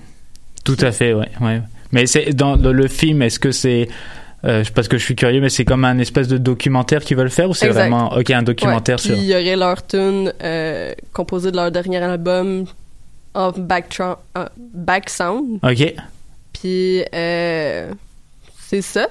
Tout 0.65 0.77
à 0.81 0.91
fait, 0.91 1.13
ouais, 1.13 1.29
ouais. 1.41 1.61
Mais 1.93 2.05
c'est 2.05 2.33
dans 2.33 2.55
le, 2.57 2.73
le 2.73 2.87
film, 2.89 3.21
est-ce 3.21 3.39
que 3.39 3.51
c'est 3.51 3.87
euh, 4.45 4.63
parce 4.75 4.87
que 4.87 4.97
je 4.97 5.03
suis 5.03 5.15
curieux, 5.15 5.39
mais 5.41 5.49
c'est 5.49 5.63
comme 5.65 5.85
un 5.85 5.97
espèce 5.99 6.27
de 6.27 6.37
documentaire 6.37 7.01
qu'ils 7.03 7.17
veulent 7.17 7.29
faire 7.31 7.49
ou 7.49 7.53
c'est 7.53 7.69
vraiment 7.69 8.13
ok 8.15 8.29
un 8.31 8.43
documentaire 8.43 8.97
Ouais, 8.97 9.01
sur 9.01 9.15
il 9.15 9.23
y 9.23 9.33
aurait 9.33 9.55
leur 9.55 9.85
tune 9.87 10.33
euh, 10.43 10.93
composée 11.13 11.51
de 11.51 11.55
leur 11.55 11.71
dernier 11.71 11.97
album 11.97 12.65
en 13.33 13.51
back, 13.51 13.89
tra- 13.95 14.17
en 14.35 14.45
back 14.57 15.09
sound. 15.09 15.59
Ok. 15.63 15.93
Puis 16.53 17.03
euh, 17.13 17.91
c'est 18.67 18.81
ça. 18.81 19.07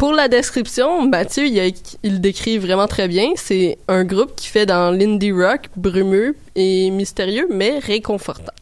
Pour 0.00 0.12
la 0.14 0.28
description, 0.28 1.06
Mathieu, 1.06 1.44
il, 1.46 1.60
a- 1.60 1.70
il 2.02 2.20
décrit 2.22 2.56
vraiment 2.66 2.88
très 2.88 3.06
bien. 3.06 3.28
C'est 3.36 3.76
un 3.86 4.02
groupe 4.04 4.32
qui 4.34 4.48
fait 4.48 4.64
dans 4.64 4.90
l'indie 4.98 5.30
rock 5.30 5.62
brumeux 5.76 6.34
et 6.56 6.90
mystérieux, 6.90 7.46
mais 7.52 7.78
réconfortant. 7.78 8.54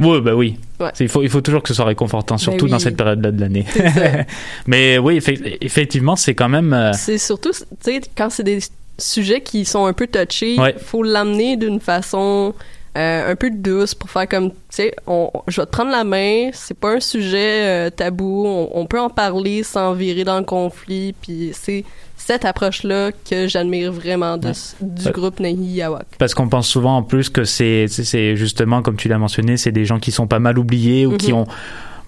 Oui, 0.00 0.20
bah 0.22 0.34
oui. 0.34 0.56
Ouais. 0.80 0.90
Il 1.00 1.08
faut, 1.08 1.22
il 1.22 1.28
faut 1.28 1.40
toujours 1.42 1.62
que 1.62 1.68
ce 1.68 1.74
soit 1.74 1.84
réconfortant, 1.84 2.38
surtout 2.38 2.64
oui. 2.66 2.70
dans 2.70 2.78
cette 2.78 2.96
période-là 2.96 3.32
de 3.32 3.40
l'année. 3.40 3.66
Mais 4.66 4.96
oui, 4.98 5.18
effe- 5.18 5.56
effectivement, 5.60 6.14
c'est 6.16 6.34
quand 6.34 6.48
même. 6.48 6.72
euh, 6.72 6.92
C'est 6.94 7.18
surtout, 7.18 7.50
tu 7.50 7.64
sais, 7.80 8.00
quand 8.16 8.30
c'est 8.30 8.44
des 8.44 8.60
sujets 8.96 9.40
qui 9.42 9.64
sont 9.64 9.86
un 9.86 9.92
peu 9.92 10.06
touchés, 10.06 10.54
il 10.54 10.60
Ouais. 10.60 10.74
faut 10.78 11.02
l'amener 11.02 11.56
d'une 11.56 11.80
façon 11.80 12.54
euh, 12.98 13.30
un 13.32 13.36
peu 13.36 13.50
douce 13.50 13.94
pour 13.94 14.10
faire 14.10 14.28
comme, 14.28 14.50
tu 14.50 14.56
sais, 14.70 14.94
on, 15.06 15.30
on- 15.32 15.42
je 15.46 15.60
vais 15.60 15.66
te 15.66 15.70
prendre 15.70 15.90
la 15.92 16.02
main, 16.04 16.50
c'est 16.52 16.76
pas 16.76 16.94
un 16.96 17.00
sujet 17.00 17.86
euh, 17.86 17.90
tabou, 17.90 18.44
on, 18.46 18.70
on 18.74 18.86
peut 18.86 18.98
en 19.00 19.08
parler 19.10 19.62
sans 19.62 19.92
virer 19.94 20.24
dans 20.24 20.38
le 20.38 20.44
conflit, 20.44 21.14
puis 21.22 21.52
c'est 21.54 21.84
cette 22.16 22.44
approche-là 22.44 23.12
que 23.30 23.46
j'admire 23.46 23.92
vraiment 23.92 24.36
de, 24.36 24.48
Ouais. 24.48 24.52
du 24.80 25.06
Ouais. 25.06 25.12
groupe 25.12 25.38
Nahi 25.40 25.54
Yawak. 25.54 26.06
Parce 26.18 26.34
qu'on 26.34 26.48
pense 26.48 26.66
souvent 26.68 26.96
en 26.96 27.02
plus 27.04 27.30
que 27.30 27.44
c'est 27.44 27.86
c'est- 27.88 28.04
c'est 28.04 28.34
justement, 28.36 28.82
comme 28.82 28.96
tu 28.96 29.08
l'as 29.08 29.18
mentionné, 29.18 29.56
c'est 29.56 29.70
des 29.72 29.84
gens 29.84 29.98
qui 30.00 30.10
sont 30.10 30.26
pas 30.26 30.40
mal 30.40 30.58
oubliés 30.58 31.06
ou 31.06 31.16
qui 31.16 31.32
Mhm. 31.32 31.38
ont. 31.38 31.46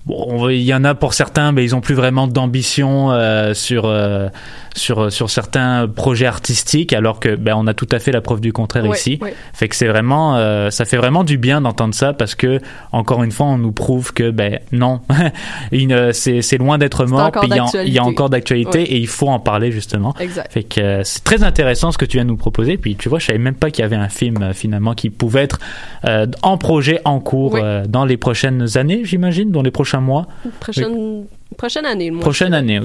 Bon, 0.06 0.48
il 0.48 0.62
y 0.62 0.72
en 0.74 0.84
a 0.84 0.94
pour 0.94 1.12
certains, 1.14 1.52
mais 1.52 1.62
ils 1.62 1.74
ont 1.76 1.80
plus 1.80 1.94
vraiment 1.94 2.26
d'ambition 2.26 3.12
euh, 3.12 3.52
sur 3.54 3.84
euh, 3.84 4.28
sur 4.74 5.12
sur 5.12 5.28
certains 5.30 5.86
projets 5.88 6.26
artistiques, 6.26 6.92
alors 6.92 7.20
que 7.20 7.34
ben 7.36 7.54
on 7.56 7.66
a 7.66 7.74
tout 7.74 7.88
à 7.92 7.98
fait 7.98 8.10
la 8.12 8.20
preuve 8.20 8.40
du 8.40 8.52
contraire 8.52 8.84
Ouais, 8.86 8.96
ici. 8.96 9.18
ouais. 9.20 9.34
Fait 9.52 9.68
que 9.68 9.76
c'est 9.76 9.88
vraiment, 9.88 10.36
euh, 10.36 10.70
ça 10.70 10.84
fait 10.84 10.96
vraiment 10.96 11.22
du 11.22 11.36
bien 11.38 11.60
d'entendre 11.60 11.94
ça 11.94 12.12
parce 12.14 12.34
que 12.34 12.60
encore 12.92 13.22
une 13.22 13.30
fois, 13.32 13.46
on 13.46 13.58
nous 13.58 13.72
prouve 13.72 14.12
que 14.14 14.30
ben 14.30 14.58
non, 14.72 15.00
c'est 16.12 16.42
c'est 16.42 16.58
loin 16.58 16.78
d'être 16.78 17.04
mort. 17.06 17.30
Puis 17.32 17.50
il 17.84 17.92
y 17.92 17.98
a- 17.98 18.04
encore 18.04 18.30
d'actualité 18.30 18.78
Ouais. 18.78 18.84
et 18.84 18.96
il 18.98 19.06
faut 19.06 19.28
en 19.28 19.38
parler 19.38 19.70
justement. 19.72 20.14
Exact. 20.18 20.50
Fait 20.52 20.62
que 20.62 20.80
euh, 20.80 21.00
c'est 21.04 21.22
très 21.24 21.42
intéressant 21.44 21.92
ce 21.92 21.98
que 21.98 22.04
tu 22.04 22.16
viens 22.16 22.24
de 22.24 22.30
nous 22.30 22.36
proposer. 22.36 22.76
Puis 22.78 22.96
tu 22.96 23.08
vois, 23.08 23.18
je 23.18 23.26
savais 23.26 23.38
même 23.38 23.54
pas 23.54 23.70
qu'il 23.70 23.82
y 23.82 23.84
avait 23.84 23.96
un 23.96 24.08
film 24.08 24.42
euh, 24.42 24.52
finalement 24.52 24.94
qui 24.94 25.10
pouvait 25.10 25.42
être 25.42 25.58
euh, 26.06 26.26
en 26.42 26.56
projet, 26.56 27.00
en 27.04 27.20
cours 27.20 27.56
euh, 27.56 27.84
dans 27.86 28.04
les 28.04 28.16
prochaines 28.16 28.78
années, 28.78 29.02
j'imagine, 29.04 29.50
dans 29.50 29.62
les 29.62 29.70
prochains 29.70 29.89
mois. 29.98 30.26
Prochaine, 30.60 31.24
prochaine 31.56 31.86
année, 31.86 32.10
moi. 32.10 32.20
Prochaine 32.20 32.54
année. 32.54 32.80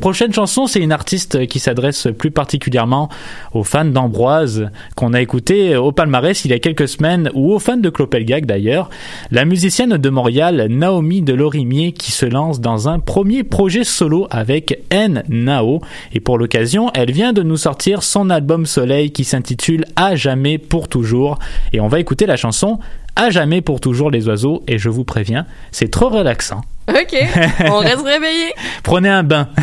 Prochaine 0.00 0.32
chanson, 0.32 0.66
c'est 0.66 0.80
une 0.80 0.92
artiste 0.92 1.46
qui 1.46 1.58
s'adresse 1.58 2.08
plus 2.18 2.30
particulièrement 2.30 3.08
aux 3.54 3.64
fans 3.64 3.84
d'Ambroise 3.84 4.70
qu'on 4.96 5.14
a 5.14 5.20
écouté 5.20 5.76
au 5.76 5.92
palmarès 5.92 6.44
il 6.44 6.50
y 6.50 6.54
a 6.54 6.58
quelques 6.58 6.88
semaines 6.88 7.30
ou 7.34 7.52
aux 7.52 7.58
fans 7.58 7.76
de 7.76 7.88
Clopelgag 7.88 8.46
d'ailleurs. 8.46 8.90
La 9.30 9.44
musicienne 9.44 9.96
de 9.96 10.10
Montréal, 10.10 10.66
Naomi 10.68 11.22
Delorimier, 11.22 11.92
qui 11.92 12.12
se 12.12 12.26
lance 12.26 12.60
dans 12.60 12.88
un 12.88 12.98
premier 12.98 13.44
projet 13.44 13.84
solo 13.84 14.26
avec 14.30 14.80
N 14.90 15.22
Nao. 15.28 15.80
Et 16.12 16.20
pour 16.20 16.38
l'occasion, 16.38 16.90
elle 16.94 17.12
vient 17.12 17.32
de 17.32 17.42
nous 17.42 17.56
sortir 17.56 18.02
son 18.02 18.30
album 18.30 18.66
Soleil 18.66 19.12
qui 19.12 19.24
s'intitule 19.24 19.84
À 19.96 20.16
jamais 20.16 20.58
pour 20.58 20.88
toujours. 20.88 21.38
Et 21.72 21.80
on 21.80 21.88
va 21.88 22.00
écouter 22.00 22.26
la 22.26 22.36
chanson 22.36 22.78
À 23.16 23.30
jamais 23.30 23.60
pour 23.60 23.80
toujours 23.80 24.10
les 24.10 24.28
oiseaux. 24.28 24.62
Et 24.66 24.78
je 24.78 24.88
vous 24.88 25.04
préviens, 25.04 25.46
c'est 25.70 25.90
trop 25.90 26.08
relaxant. 26.08 26.62
OK, 26.88 27.16
on 27.66 27.78
reste 27.78 28.04
réveillés. 28.04 28.52
Prenez 28.82 29.08
un 29.08 29.22
bain. 29.22 29.48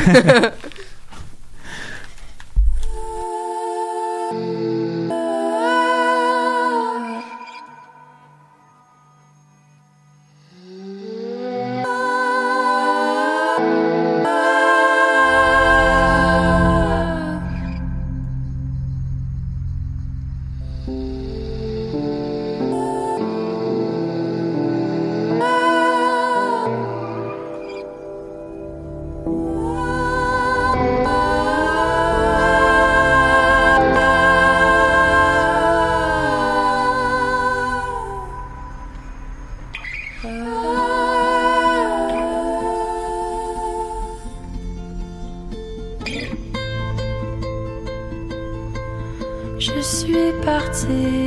Je 50.79 51.18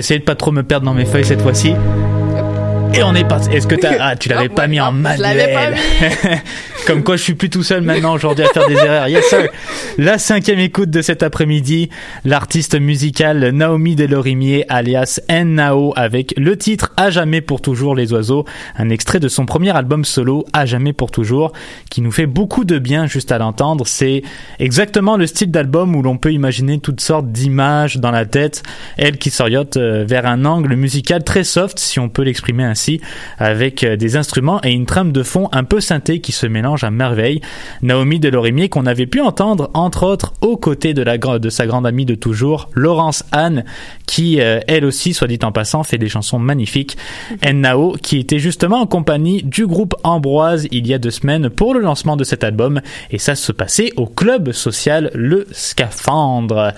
vais 0.00 0.06
essayer 0.06 0.18
de 0.20 0.24
pas 0.24 0.34
trop 0.34 0.50
me 0.50 0.62
perdre 0.62 0.86
dans 0.86 0.94
mes 0.94 1.04
feuilles 1.04 1.26
cette 1.26 1.42
fois-ci. 1.42 1.74
Et 2.94 3.02
on 3.02 3.14
est 3.14 3.28
parti. 3.28 3.50
Est-ce 3.50 3.66
que 3.66 3.74
t'as... 3.74 3.96
Ah, 4.00 4.16
tu 4.16 4.28
l'avais 4.28 4.48
pas 4.48 4.66
mis 4.66 4.80
en 4.80 4.92
je 4.92 5.02
pas 5.02 5.16
manuel. 5.16 5.76
Comme 6.86 7.04
quoi, 7.04 7.16
je 7.16 7.22
suis 7.22 7.34
plus 7.34 7.50
tout 7.50 7.62
seul 7.62 7.82
maintenant 7.82 8.14
aujourd'hui 8.14 8.44
à 8.44 8.48
faire 8.48 8.66
des 8.66 8.74
erreurs. 8.74 9.06
Yes, 9.06 9.26
sir. 9.26 9.48
La 9.98 10.18
cinquième 10.18 10.58
écoute 10.58 10.90
de 10.90 11.02
cet 11.02 11.22
après-midi, 11.22 11.90
l'artiste 12.24 12.80
musicale 12.80 13.50
Naomi 13.50 13.94
Delorimier, 13.94 14.64
alias 14.68 15.20
N-Nao, 15.28 15.92
avec 15.94 16.34
le 16.36 16.56
titre 16.56 16.92
À 16.96 17.10
jamais 17.10 17.42
pour 17.42 17.60
toujours 17.60 17.94
les 17.94 18.12
oiseaux, 18.12 18.44
un 18.76 18.88
extrait 18.88 19.20
de 19.20 19.28
son 19.28 19.46
premier 19.46 19.76
album 19.76 20.04
solo, 20.04 20.44
À 20.52 20.66
jamais 20.66 20.92
pour 20.92 21.10
toujours, 21.10 21.52
qui 21.90 22.00
nous 22.00 22.12
fait 22.12 22.26
beaucoup 22.26 22.64
de 22.64 22.78
bien 22.78 23.06
juste 23.06 23.32
à 23.32 23.38
l'entendre. 23.38 23.86
C'est 23.86 24.22
exactement 24.58 25.16
le 25.16 25.26
style 25.26 25.50
d'album 25.50 25.94
où 25.94 26.02
l'on 26.02 26.16
peut 26.16 26.32
imaginer 26.32 26.78
toutes 26.78 27.00
sortes 27.00 27.30
d'images 27.30 27.96
dans 27.96 28.10
la 28.12 28.24
tête, 28.24 28.62
elle 28.96 29.18
qui 29.18 29.30
s'oriente 29.30 29.76
euh, 29.76 30.04
vers 30.06 30.24
un 30.24 30.44
angle 30.44 30.74
musical 30.76 31.24
très 31.24 31.44
soft, 31.44 31.78
si 31.78 31.98
on 31.98 32.08
peut 32.08 32.22
l'exprimer 32.22 32.64
ainsi, 32.64 33.00
avec 33.38 33.84
euh, 33.84 33.96
des 33.96 34.16
instruments 34.16 34.60
et 34.62 34.70
une 34.70 34.86
trame 34.86 35.12
de 35.12 35.22
fond 35.22 35.48
un 35.52 35.64
peu 35.64 35.80
synthé 35.80 36.20
qui 36.20 36.32
se 36.32 36.46
mélange 36.46 36.84
à 36.84 36.90
merveille. 36.90 37.40
Naomi 37.82 38.20
Delorimier 38.20 38.68
qu'on 38.68 38.86
avait 38.86 39.06
pu 39.06 39.20
entendre 39.20 39.70
entre 39.74 40.04
autres 40.06 40.32
aux 40.40 40.56
côtés 40.56 40.94
de, 40.94 41.02
la, 41.02 41.18
gra- 41.18 41.40
de 41.40 41.50
sa 41.50 41.66
grande 41.66 41.86
amie 41.86 42.06
de 42.06 42.14
toujours, 42.14 42.70
Laurence 42.74 43.24
Anne, 43.32 43.64
qui 44.06 44.40
euh, 44.40 44.60
elle 44.68 44.84
aussi, 44.84 45.12
soit 45.12 45.26
dit 45.26 45.38
en 45.42 45.52
passant, 45.52 45.82
fait 45.82 45.98
des 45.98 46.08
chansons 46.08 46.38
magnifiques. 46.38 46.96
Nao, 47.52 47.96
qui 48.00 48.18
était 48.18 48.38
justement 48.38 48.80
en 48.80 48.86
compagnie 48.86 49.42
du 49.42 49.66
groupe 49.66 49.94
Ambroise 50.04 50.68
il 50.70 50.86
y 50.86 50.94
a 50.94 50.98
deux 50.98 51.10
semaines 51.10 51.50
pour 51.50 51.74
le 51.74 51.79
lancement 51.80 52.16
de 52.16 52.24
cet 52.24 52.44
album, 52.44 52.80
et 53.10 53.18
ça 53.18 53.34
se 53.34 53.52
passait 53.52 53.92
au 53.96 54.06
club 54.06 54.52
social 54.52 55.10
Le 55.14 55.46
Scaphandre. 55.52 56.72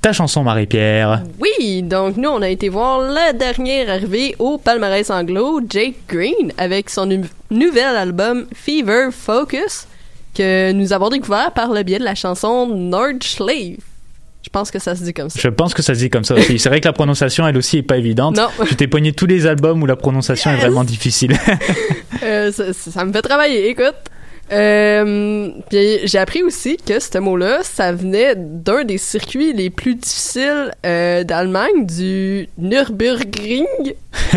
Ta 0.00 0.12
chanson, 0.12 0.42
Marie-Pierre. 0.42 1.22
Oui, 1.40 1.82
donc 1.82 2.16
nous, 2.18 2.28
on 2.28 2.42
a 2.42 2.48
été 2.50 2.68
voir 2.68 3.00
la 3.00 3.32
dernière 3.32 3.88
arrivée 3.88 4.34
au 4.38 4.58
palmarès 4.58 5.08
anglo, 5.10 5.60
Jake 5.68 5.94
Green, 6.08 6.52
avec 6.58 6.90
son 6.90 7.06
nu- 7.06 7.22
nouvel 7.50 7.96
album 7.96 8.44
Fever 8.54 9.08
Focus, 9.10 9.86
que 10.34 10.72
nous 10.72 10.92
avons 10.92 11.08
découvert 11.08 11.52
par 11.52 11.72
le 11.72 11.82
biais 11.82 11.98
de 11.98 12.04
la 12.04 12.14
chanson 12.14 12.66
Nordschlave. 12.66 13.78
Je 14.42 14.50
pense 14.52 14.70
que 14.70 14.78
ça 14.78 14.94
se 14.94 15.02
dit 15.02 15.14
comme 15.14 15.30
ça. 15.30 15.40
Je 15.40 15.48
pense 15.48 15.72
que 15.72 15.80
ça 15.80 15.94
se 15.94 16.00
dit 16.00 16.10
comme 16.10 16.22
ça 16.24 16.34
aussi. 16.34 16.58
C'est 16.58 16.68
vrai 16.68 16.82
que 16.82 16.86
la 16.86 16.92
prononciation, 16.92 17.48
elle 17.48 17.56
aussi, 17.56 17.78
est 17.78 17.82
pas 17.82 17.96
évidente. 17.96 18.36
Non. 18.36 18.48
Je 18.68 18.74
t'ai 18.74 18.86
pogné 18.86 19.12
tous 19.14 19.24
les 19.24 19.46
albums 19.46 19.82
où 19.82 19.86
la 19.86 19.96
prononciation 19.96 20.50
est 20.50 20.56
vraiment 20.56 20.84
difficile. 20.84 21.32
Euh, 22.22 22.50
ça 22.52 23.04
me 23.04 23.12
fait 23.12 23.20
travailler, 23.20 23.68
écoute. 23.68 23.94
Euh, 24.52 25.50
puis 25.70 26.00
j'ai 26.04 26.18
appris 26.18 26.42
aussi 26.42 26.76
que 26.76 27.00
ce 27.00 27.18
mot-là, 27.18 27.60
ça 27.62 27.92
venait 27.92 28.34
d'un 28.36 28.84
des 28.84 28.98
circuits 28.98 29.52
les 29.52 29.70
plus 29.70 29.94
difficiles 29.94 30.72
euh, 30.84 31.24
d'Allemagne, 31.24 31.86
du 31.86 32.48
Nürburgring. 32.58 33.66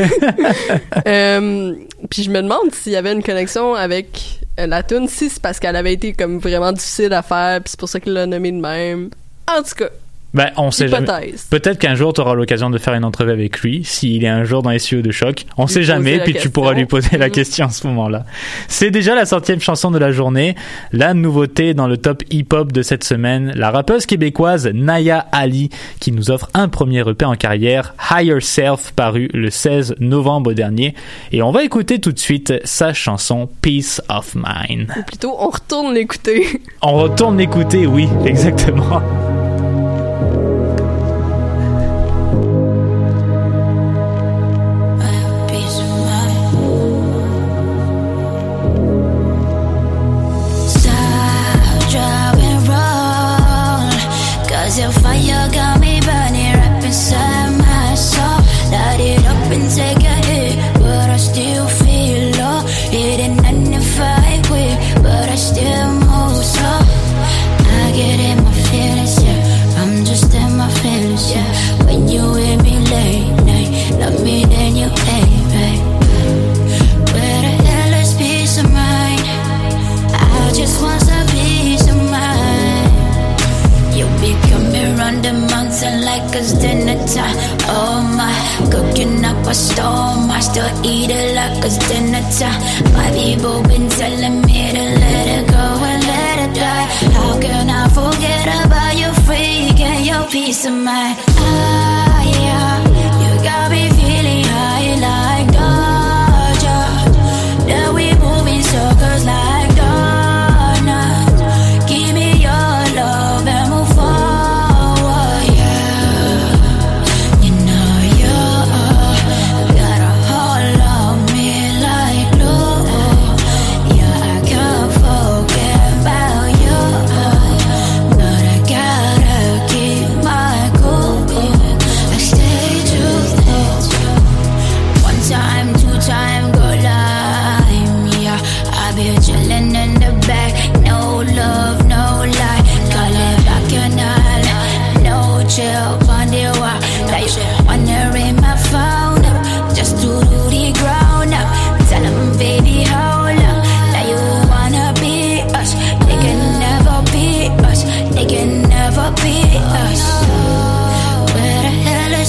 euh, 1.07 1.73
puis 2.09 2.23
je 2.23 2.29
me 2.29 2.41
demande 2.41 2.73
s'il 2.73 2.93
y 2.93 2.95
avait 2.95 3.13
une 3.13 3.23
connexion 3.23 3.73
avec 3.75 4.39
la 4.57 4.81
tune, 4.81 5.07
si 5.07 5.29
c'est 5.29 5.41
parce 5.41 5.59
qu'elle 5.59 5.75
avait 5.75 5.93
été 5.93 6.13
comme 6.13 6.39
vraiment 6.39 6.71
difficile 6.71 7.13
à 7.13 7.21
faire, 7.21 7.61
puis 7.61 7.71
c'est 7.71 7.79
pour 7.79 7.89
ça 7.89 7.99
qu'il 7.99 8.13
l'a 8.13 8.25
nommé 8.25 8.51
de 8.51 8.59
même. 8.59 9.09
En 9.47 9.61
tout 9.61 9.75
cas, 9.75 9.89
ben, 10.37 10.51
on 10.57 10.71
sait 10.71 10.87
jamais. 10.87 11.07
Peut-être 11.49 11.79
qu'un 11.79 11.95
jour, 11.95 12.13
tu 12.13 12.21
auras 12.21 12.33
l'occasion 12.35 12.69
de 12.69 12.77
faire 12.77 12.93
une 12.93 13.03
entrevue 13.03 13.31
avec 13.31 13.59
lui, 13.61 13.83
s'il 13.83 14.23
est 14.23 14.27
un 14.29 14.43
jour 14.43 14.61
dans 14.61 14.77
SEO 14.77 15.01
de 15.01 15.11
choc. 15.11 15.45
On 15.57 15.65
Lui 15.65 15.73
sait 15.73 15.83
jamais, 15.83 16.19
puis 16.19 16.33
tu 16.35 16.49
pourras 16.49 16.73
lui 16.73 16.85
poser 16.85 17.17
la 17.17 17.27
Mhm. 17.27 17.31
question 17.31 17.65
à 17.65 17.69
ce 17.69 17.85
moment-là. 17.87 18.25
C'est 18.67 18.91
déjà 18.91 19.15
la 19.15 19.25
centième 19.25 19.59
chanson 19.59 19.91
de 19.91 19.97
la 19.97 20.11
journée. 20.11 20.55
La 20.93 21.13
nouveauté 21.13 21.73
dans 21.73 21.87
le 21.87 21.97
top 21.97 22.23
hip-hop 22.31 22.71
de 22.71 22.81
cette 22.81 23.03
semaine, 23.03 23.51
la 23.55 23.71
rappeuse 23.71 24.05
québécoise 24.05 24.67
Naya 24.73 25.25
Ali, 25.31 25.69
qui 25.99 26.11
nous 26.11 26.31
offre 26.31 26.49
un 26.53 26.67
premier 26.69 26.99
EP 27.07 27.25
en 27.25 27.35
carrière, 27.35 27.93
Higher 28.11 28.39
Self, 28.41 28.91
paru 28.95 29.29
le 29.33 29.49
16 29.49 29.95
novembre 29.99 30.53
dernier. 30.53 30.93
Et 31.31 31.41
on 31.41 31.51
va 31.51 31.63
écouter 31.63 31.99
tout 31.99 32.11
de 32.11 32.19
suite 32.19 32.53
sa 32.63 32.93
chanson 32.93 33.49
Peace 33.61 34.01
of 34.09 34.35
Mind. 34.35 34.87
Ou 34.97 35.03
plutôt, 35.03 35.35
on 35.39 35.49
retourne 35.49 35.93
l'écouter. 35.93 36.45
On 36.81 36.93
retourne 36.93 37.37
l'écouter, 37.37 37.85
oui, 37.87 38.07
exactement. 38.25 39.01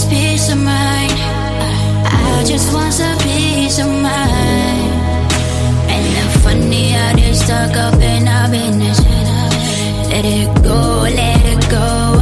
Peace 0.07 0.53
of 0.53 0.59
mind? 0.59 1.13
I 2.07 2.45
just 2.47 2.73
want 2.73 2.93
some 2.93 3.19
peace 3.19 3.79
of 3.79 3.87
mind. 3.87 4.93
And 5.91 6.31
funny 6.43 6.95
stuck 7.35 7.77
up 7.77 8.01
in 8.01 8.29
our 8.29 8.49
business. 8.51 9.01
Let 10.11 10.25
it 10.25 10.63
go, 10.63 11.01
let 11.03 11.43
it 11.53 11.71
go, 11.71 12.18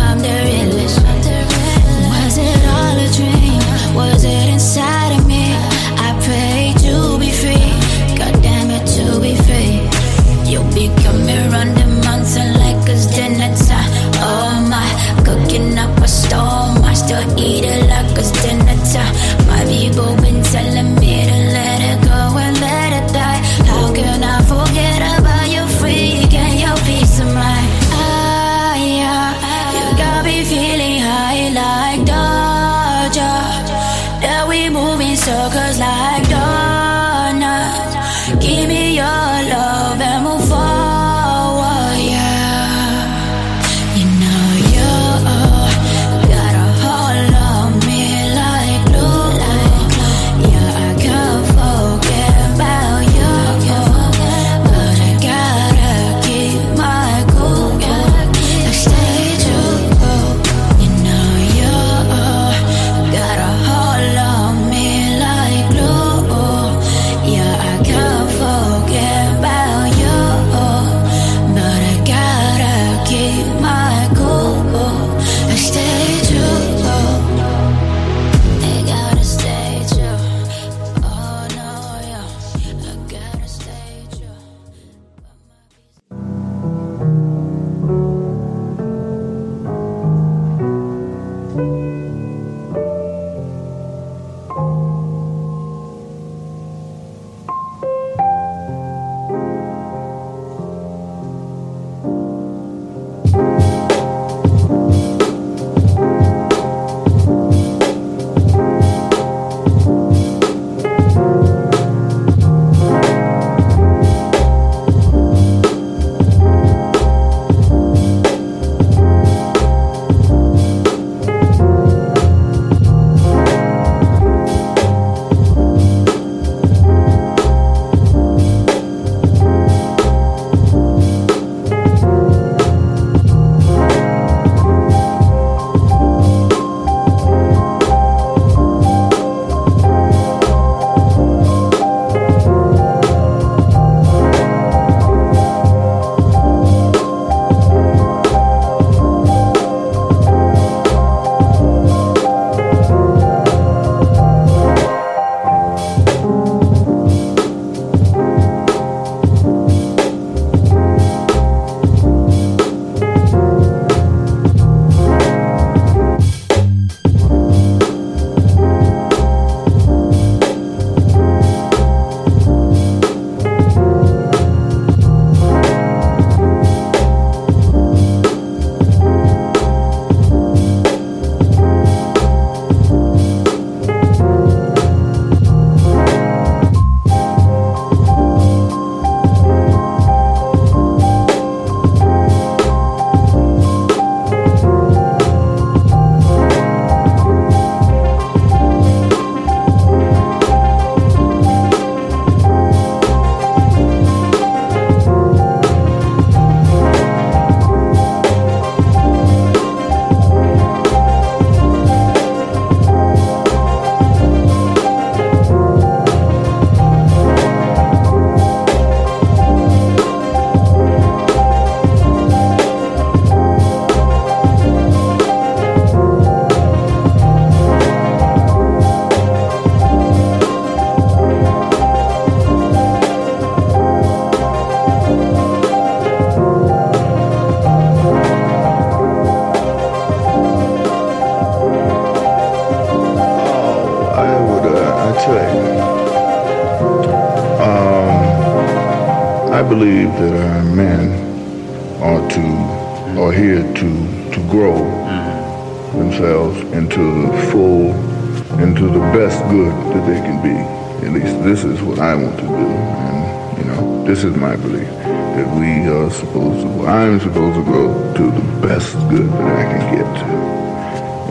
this 264.16 264.24
is 264.24 264.36
my 264.36 264.56
belief 264.56 264.88
that 265.36 265.46
we 265.60 265.86
are 265.92 266.10
supposed 266.10 266.62
to. 266.62 266.86
I'm 266.86 267.20
supposed 267.20 267.56
to 267.56 267.64
go 267.70 268.14
to 268.14 268.30
the 268.30 268.66
best 268.66 268.94
good 269.10 269.28
that 269.28 269.56
I 269.60 269.64
can 269.70 269.94
get 269.94 270.08
to, 270.20 270.28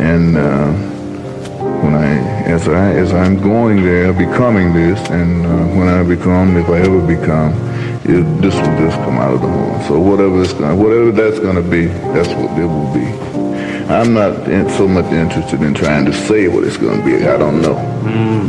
and. 0.10 0.38
Uh, 0.38 0.92
when 1.82 1.94
I 1.96 2.16
as 2.46 2.68
I 2.68 2.92
as 2.94 3.12
I'm 3.12 3.42
going 3.42 3.84
there, 3.84 4.14
becoming 4.14 4.74
this, 4.74 5.00
and 5.10 5.46
uh, 5.46 5.50
when 5.78 5.88
I 5.88 6.04
become, 6.04 6.58
if 6.58 6.70
I 6.70 6.80
ever 6.80 7.02
become, 7.06 7.54
it, 8.06 8.24
this 8.42 8.56
will 8.56 8.78
just 8.78 8.98
come 8.98 9.18
out 9.18 9.34
of 9.34 9.42
the 9.42 9.48
horn. 9.48 9.84
So 9.88 10.00
whatever 10.00 10.42
it's 10.42 10.54
going, 10.54 10.80
whatever 10.80 11.12
that's 11.12 11.40
going 11.40 11.56
to 11.56 11.68
be, 11.68 11.88
that's 12.14 12.30
what 12.30 12.58
it 12.58 12.66
will 12.66 12.94
be. 12.94 13.06
I'm 13.92 14.14
not 14.14 14.48
in, 14.48 14.68
so 14.70 14.88
much 14.88 15.12
interested 15.12 15.62
in 15.62 15.74
trying 15.76 16.06
to 16.06 16.14
say 16.14 16.48
what 16.48 16.64
it's 16.64 16.78
going 16.78 17.00
to 17.00 17.06
be. 17.06 17.28
I 17.28 17.38
don't 17.38 17.62
know, 17.62 17.76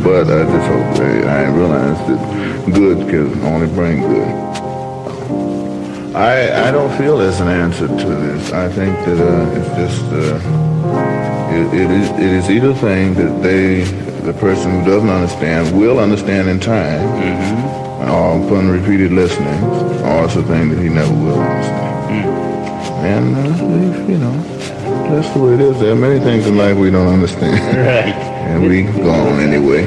but 0.03 0.25
I 0.29 0.43
just 0.45 0.67
hope 0.67 1.05
I, 1.05 1.43
I 1.43 1.49
realize 1.49 1.97
that 2.07 2.56
good 2.73 3.07
can 3.09 3.41
only 3.43 3.67
bring 3.67 4.01
good. 4.01 4.27
I 6.15 6.67
I 6.67 6.71
don't 6.71 6.95
feel 6.97 7.17
there's 7.17 7.39
an 7.39 7.47
answer 7.47 7.87
to 7.87 8.05
this. 8.25 8.51
I 8.51 8.69
think 8.69 8.93
that 9.05 9.19
uh, 9.19 9.57
it's 9.57 9.69
just. 9.81 10.03
Uh, 10.11 10.39
it, 11.49 11.73
it 11.73 11.89
is 11.91 12.09
it 12.11 12.31
is 12.39 12.49
either 12.49 12.73
thing 12.73 13.13
that 13.15 13.41
they 13.41 13.81
the 14.27 14.33
person 14.33 14.71
who 14.79 14.85
doesn't 14.85 15.09
understand 15.09 15.79
will 15.79 15.99
understand 15.99 16.49
in 16.49 16.59
time 16.59 17.01
or 18.01 18.45
upon 18.45 18.69
repeated 18.69 19.11
listening 19.11 19.63
or 20.03 20.25
it's 20.25 20.35
a 20.35 20.43
thing 20.43 20.69
that 20.69 20.79
he 20.81 20.89
never 20.89 21.13
will 21.13 21.39
understand 21.39 22.27
and 23.07 23.35
uh, 23.37 24.11
you 24.11 24.17
know 24.17 24.31
that's 25.09 25.29
the 25.33 25.39
way 25.39 25.53
it 25.53 25.61
is 25.61 25.79
there 25.79 25.93
are 25.93 25.95
many 25.95 26.19
things 26.19 26.45
in 26.45 26.57
life 26.57 26.75
we 26.77 26.91
don't 26.91 27.07
understand 27.07 27.53
Right. 27.77 28.13
and 28.51 28.61
we 28.67 28.83
go 28.83 29.09
on 29.09 29.39
anyway 29.39 29.85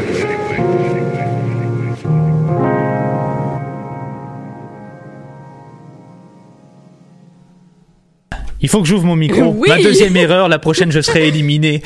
Il 8.62 8.68
faut 8.68 8.82
que 8.82 8.88
j'ouvre 8.88 9.06
mon 9.06 9.16
micro. 9.16 9.54
Oui. 9.56 9.68
Ma 9.68 9.78
deuxième 9.78 10.16
erreur, 10.16 10.48
la 10.48 10.58
prochaine 10.58 10.92
je 10.92 11.00
serai 11.00 11.28
éliminé. 11.28 11.82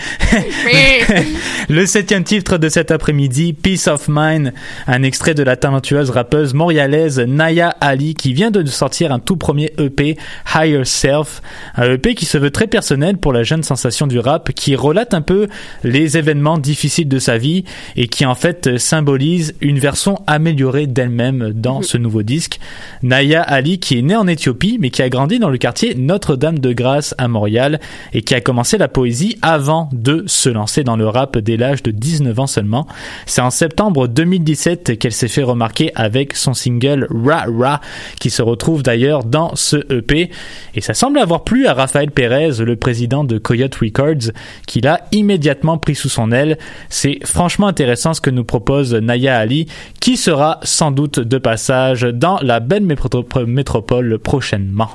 le 1.68 1.86
septième 1.86 2.24
titre 2.24 2.58
de 2.58 2.68
cet 2.68 2.90
après-midi, 2.90 3.52
Peace 3.52 3.86
of 3.86 4.06
Mind, 4.08 4.52
un 4.86 5.02
extrait 5.04 5.34
de 5.34 5.42
la 5.42 5.56
talentueuse 5.56 6.10
rappeuse 6.10 6.52
montréalaise 6.52 7.20
Naya 7.20 7.68
Ali 7.80 8.14
qui 8.14 8.32
vient 8.32 8.50
de 8.50 8.64
sortir 8.66 9.12
un 9.12 9.20
tout 9.20 9.36
premier 9.36 9.72
EP, 9.78 10.16
Higher 10.54 10.84
Self, 10.84 11.42
un 11.76 11.92
EP 11.92 12.14
qui 12.14 12.24
se 12.24 12.38
veut 12.38 12.50
très 12.50 12.66
personnel 12.66 13.18
pour 13.18 13.32
la 13.32 13.44
jeune 13.44 13.62
sensation 13.62 14.06
du 14.06 14.18
rap, 14.18 14.50
qui 14.52 14.74
relate 14.74 15.14
un 15.14 15.22
peu 15.22 15.48
les 15.84 16.16
événements 16.18 16.58
difficiles 16.58 17.08
de 17.08 17.18
sa 17.18 17.38
vie 17.38 17.64
et 17.96 18.08
qui 18.08 18.26
en 18.26 18.34
fait 18.34 18.78
symbolise 18.78 19.54
une 19.60 19.78
version 19.78 20.18
améliorée 20.26 20.86
d'elle-même 20.86 21.52
dans 21.54 21.82
ce 21.82 21.98
nouveau 21.98 22.22
disque. 22.22 22.58
Naya 23.02 23.42
Ali 23.42 23.78
qui 23.78 23.98
est 23.98 24.02
née 24.02 24.16
en 24.16 24.26
Éthiopie 24.26 24.78
mais 24.80 24.90
qui 24.90 25.02
a 25.02 25.08
grandi 25.08 25.38
dans 25.38 25.50
le 25.50 25.58
quartier 25.58 25.94
Notre-Dame 25.94 26.58
de 26.64 26.72
Grâce 26.72 27.14
à 27.18 27.28
Montréal 27.28 27.78
et 28.12 28.22
qui 28.22 28.34
a 28.34 28.40
commencé 28.40 28.78
la 28.78 28.88
poésie 28.88 29.38
avant 29.42 29.88
de 29.92 30.24
se 30.26 30.48
lancer 30.48 30.82
dans 30.82 30.96
le 30.96 31.06
rap 31.06 31.36
dès 31.38 31.56
l'âge 31.56 31.82
de 31.82 31.90
19 31.90 32.38
ans 32.40 32.46
seulement. 32.46 32.86
C'est 33.26 33.42
en 33.42 33.50
septembre 33.50 34.08
2017 34.08 34.98
qu'elle 34.98 35.12
s'est 35.12 35.28
fait 35.28 35.42
remarquer 35.42 35.92
avec 35.94 36.34
son 36.34 36.54
single 36.54 37.06
Ra 37.10 37.44
Ra 37.58 37.80
qui 38.18 38.30
se 38.30 38.42
retrouve 38.42 38.82
d'ailleurs 38.82 39.24
dans 39.24 39.54
ce 39.54 39.76
EP 39.92 40.30
et 40.74 40.80
ça 40.80 40.94
semble 40.94 41.18
avoir 41.18 41.44
plu 41.44 41.66
à 41.66 41.74
Raphaël 41.74 42.10
Pérez, 42.10 42.52
le 42.60 42.76
président 42.76 43.24
de 43.24 43.38
Coyote 43.38 43.74
Records, 43.74 44.32
qui 44.66 44.80
l'a 44.80 45.00
immédiatement 45.12 45.78
pris 45.78 45.94
sous 45.94 46.08
son 46.08 46.32
aile. 46.32 46.58
C'est 46.88 47.18
franchement 47.24 47.66
intéressant 47.66 48.14
ce 48.14 48.20
que 48.20 48.30
nous 48.30 48.44
propose 48.44 48.94
Naya 48.94 49.36
Ali, 49.36 49.66
qui 50.00 50.16
sera 50.16 50.60
sans 50.62 50.90
doute 50.90 51.20
de 51.20 51.38
passage 51.38 52.02
dans 52.02 52.38
la 52.42 52.60
belle 52.60 52.84
métro- 52.86 53.44
métropole 53.46 54.18
prochainement. 54.18 54.90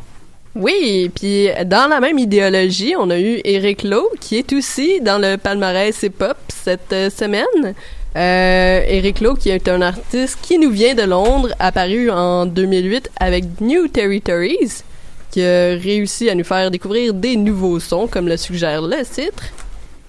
Oui, 0.60 1.10
puis 1.16 1.48
dans 1.68 1.90
la 1.90 2.02
même 2.02 2.20
idéologie, 2.20 2.94
on 3.00 3.10
a 3.12 3.18
eu 3.18 3.40
Eric 3.46 3.84
Lowe 3.84 4.10
qui 4.20 4.36
est 4.36 4.52
aussi 4.52 5.00
dans 5.00 5.18
le 5.18 5.38
palmarès 5.38 6.04
hip-hop 6.04 6.36
cette 6.50 6.92
euh, 6.92 7.10
semaine. 7.10 7.74
Euh, 8.18 8.84
Eric 8.86 9.22
Lowe 9.22 9.36
qui 9.36 9.52
est 9.52 9.70
un 9.70 9.82
artiste 9.82 10.38
qui 10.42 10.60
nous 10.60 10.70
vient 10.70 10.96
de 10.96 11.04
Londres, 11.04 11.56
apparu 11.60 12.12
en 12.12 12.46
2008 12.46 13.10
avec 13.22 13.46
New 13.62 13.88
Territories, 13.88 14.84
qui 15.32 15.46
a 15.46 15.78
réussi 15.78 16.30
à 16.30 16.36
nous 16.36 16.44
faire 16.44 16.70
découvrir 16.70 17.14
des 17.14 17.38
nouveaux 17.38 17.80
sons 17.80 18.08
comme 18.08 18.28
le 18.28 18.36
suggère 18.36 18.82
le 18.82 19.06
titre. 19.06 19.44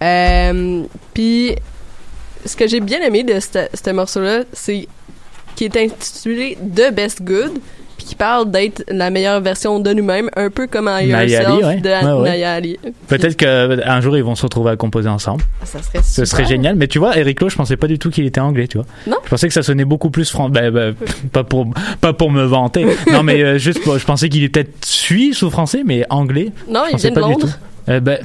Euh, 0.02 0.82
puis 1.14 1.54
ce 2.44 2.56
que 2.56 2.66
j'ai 2.66 2.80
bien 2.80 3.00
aimé 3.02 3.22
de 3.22 3.38
ce 3.38 3.68
ce 3.72 3.90
morceau-là, 3.90 4.42
c'est 4.52 4.88
qui 5.54 5.66
est 5.66 5.76
intitulé 5.76 6.58
The 6.74 6.92
Best 6.92 7.22
Good, 7.22 7.60
puis 8.00 8.08
qui 8.08 8.14
parle 8.14 8.50
d'être 8.50 8.82
la 8.88 9.10
meilleure 9.10 9.42
version 9.42 9.78
de 9.78 9.92
nous-mêmes, 9.92 10.30
un 10.34 10.48
peu 10.48 10.66
comme 10.66 10.86
Naya 10.86 11.24
Yourself 11.24 11.66
ouais. 11.66 11.76
de 11.76 11.88
Ouais, 11.90 12.12
ouais. 12.22 12.28
Naya 12.30 12.54
Ali. 12.54 12.78
Peut-être 13.08 13.36
qu'un 13.36 14.00
jour 14.00 14.16
ils 14.16 14.24
vont 14.24 14.34
se 14.34 14.42
retrouver 14.42 14.70
à 14.70 14.76
composer 14.76 15.10
ensemble. 15.10 15.42
Ça 15.64 15.82
serait 15.82 16.00
Ce 16.02 16.24
serait 16.24 16.46
génial. 16.46 16.76
Mais 16.76 16.86
tu 16.88 16.98
vois, 16.98 17.18
Eric 17.18 17.40
Lowe, 17.42 17.50
je 17.50 17.56
pensais 17.56 17.76
pas 17.76 17.88
du 17.88 17.98
tout 17.98 18.08
qu'il 18.10 18.24
était 18.24 18.40
anglais, 18.40 18.68
tu 18.68 18.78
vois. 18.78 18.86
Non. 19.06 19.16
Je 19.24 19.28
pensais 19.28 19.48
que 19.48 19.52
ça 19.54 19.62
sonnait 19.62 19.84
beaucoup 19.84 20.08
plus 20.08 20.30
français. 20.30 20.50
Ben, 20.52 20.70
ben, 20.70 20.94
pas 21.30 21.44
pour, 21.44 21.66
pas 22.00 22.12
pour 22.14 22.30
me 22.30 22.44
vanter. 22.44 22.86
Non, 23.12 23.22
mais 23.22 23.42
euh, 23.42 23.58
juste, 23.58 23.82
pour- 23.82 23.98
je 23.98 24.06
pensais 24.06 24.28
qu'il 24.30 24.42
était 24.44 24.64
peut-être 24.64 24.84
suisse 24.84 25.42
ou 25.42 25.50
français, 25.50 25.82
mais 25.84 26.06
anglais. 26.10 26.52
Non, 26.68 26.84
il 26.90 26.96
vient 26.96 27.10
de 27.10 27.20
Londres. 27.20 27.48
Eh 27.88 28.00
ben, 28.00 28.18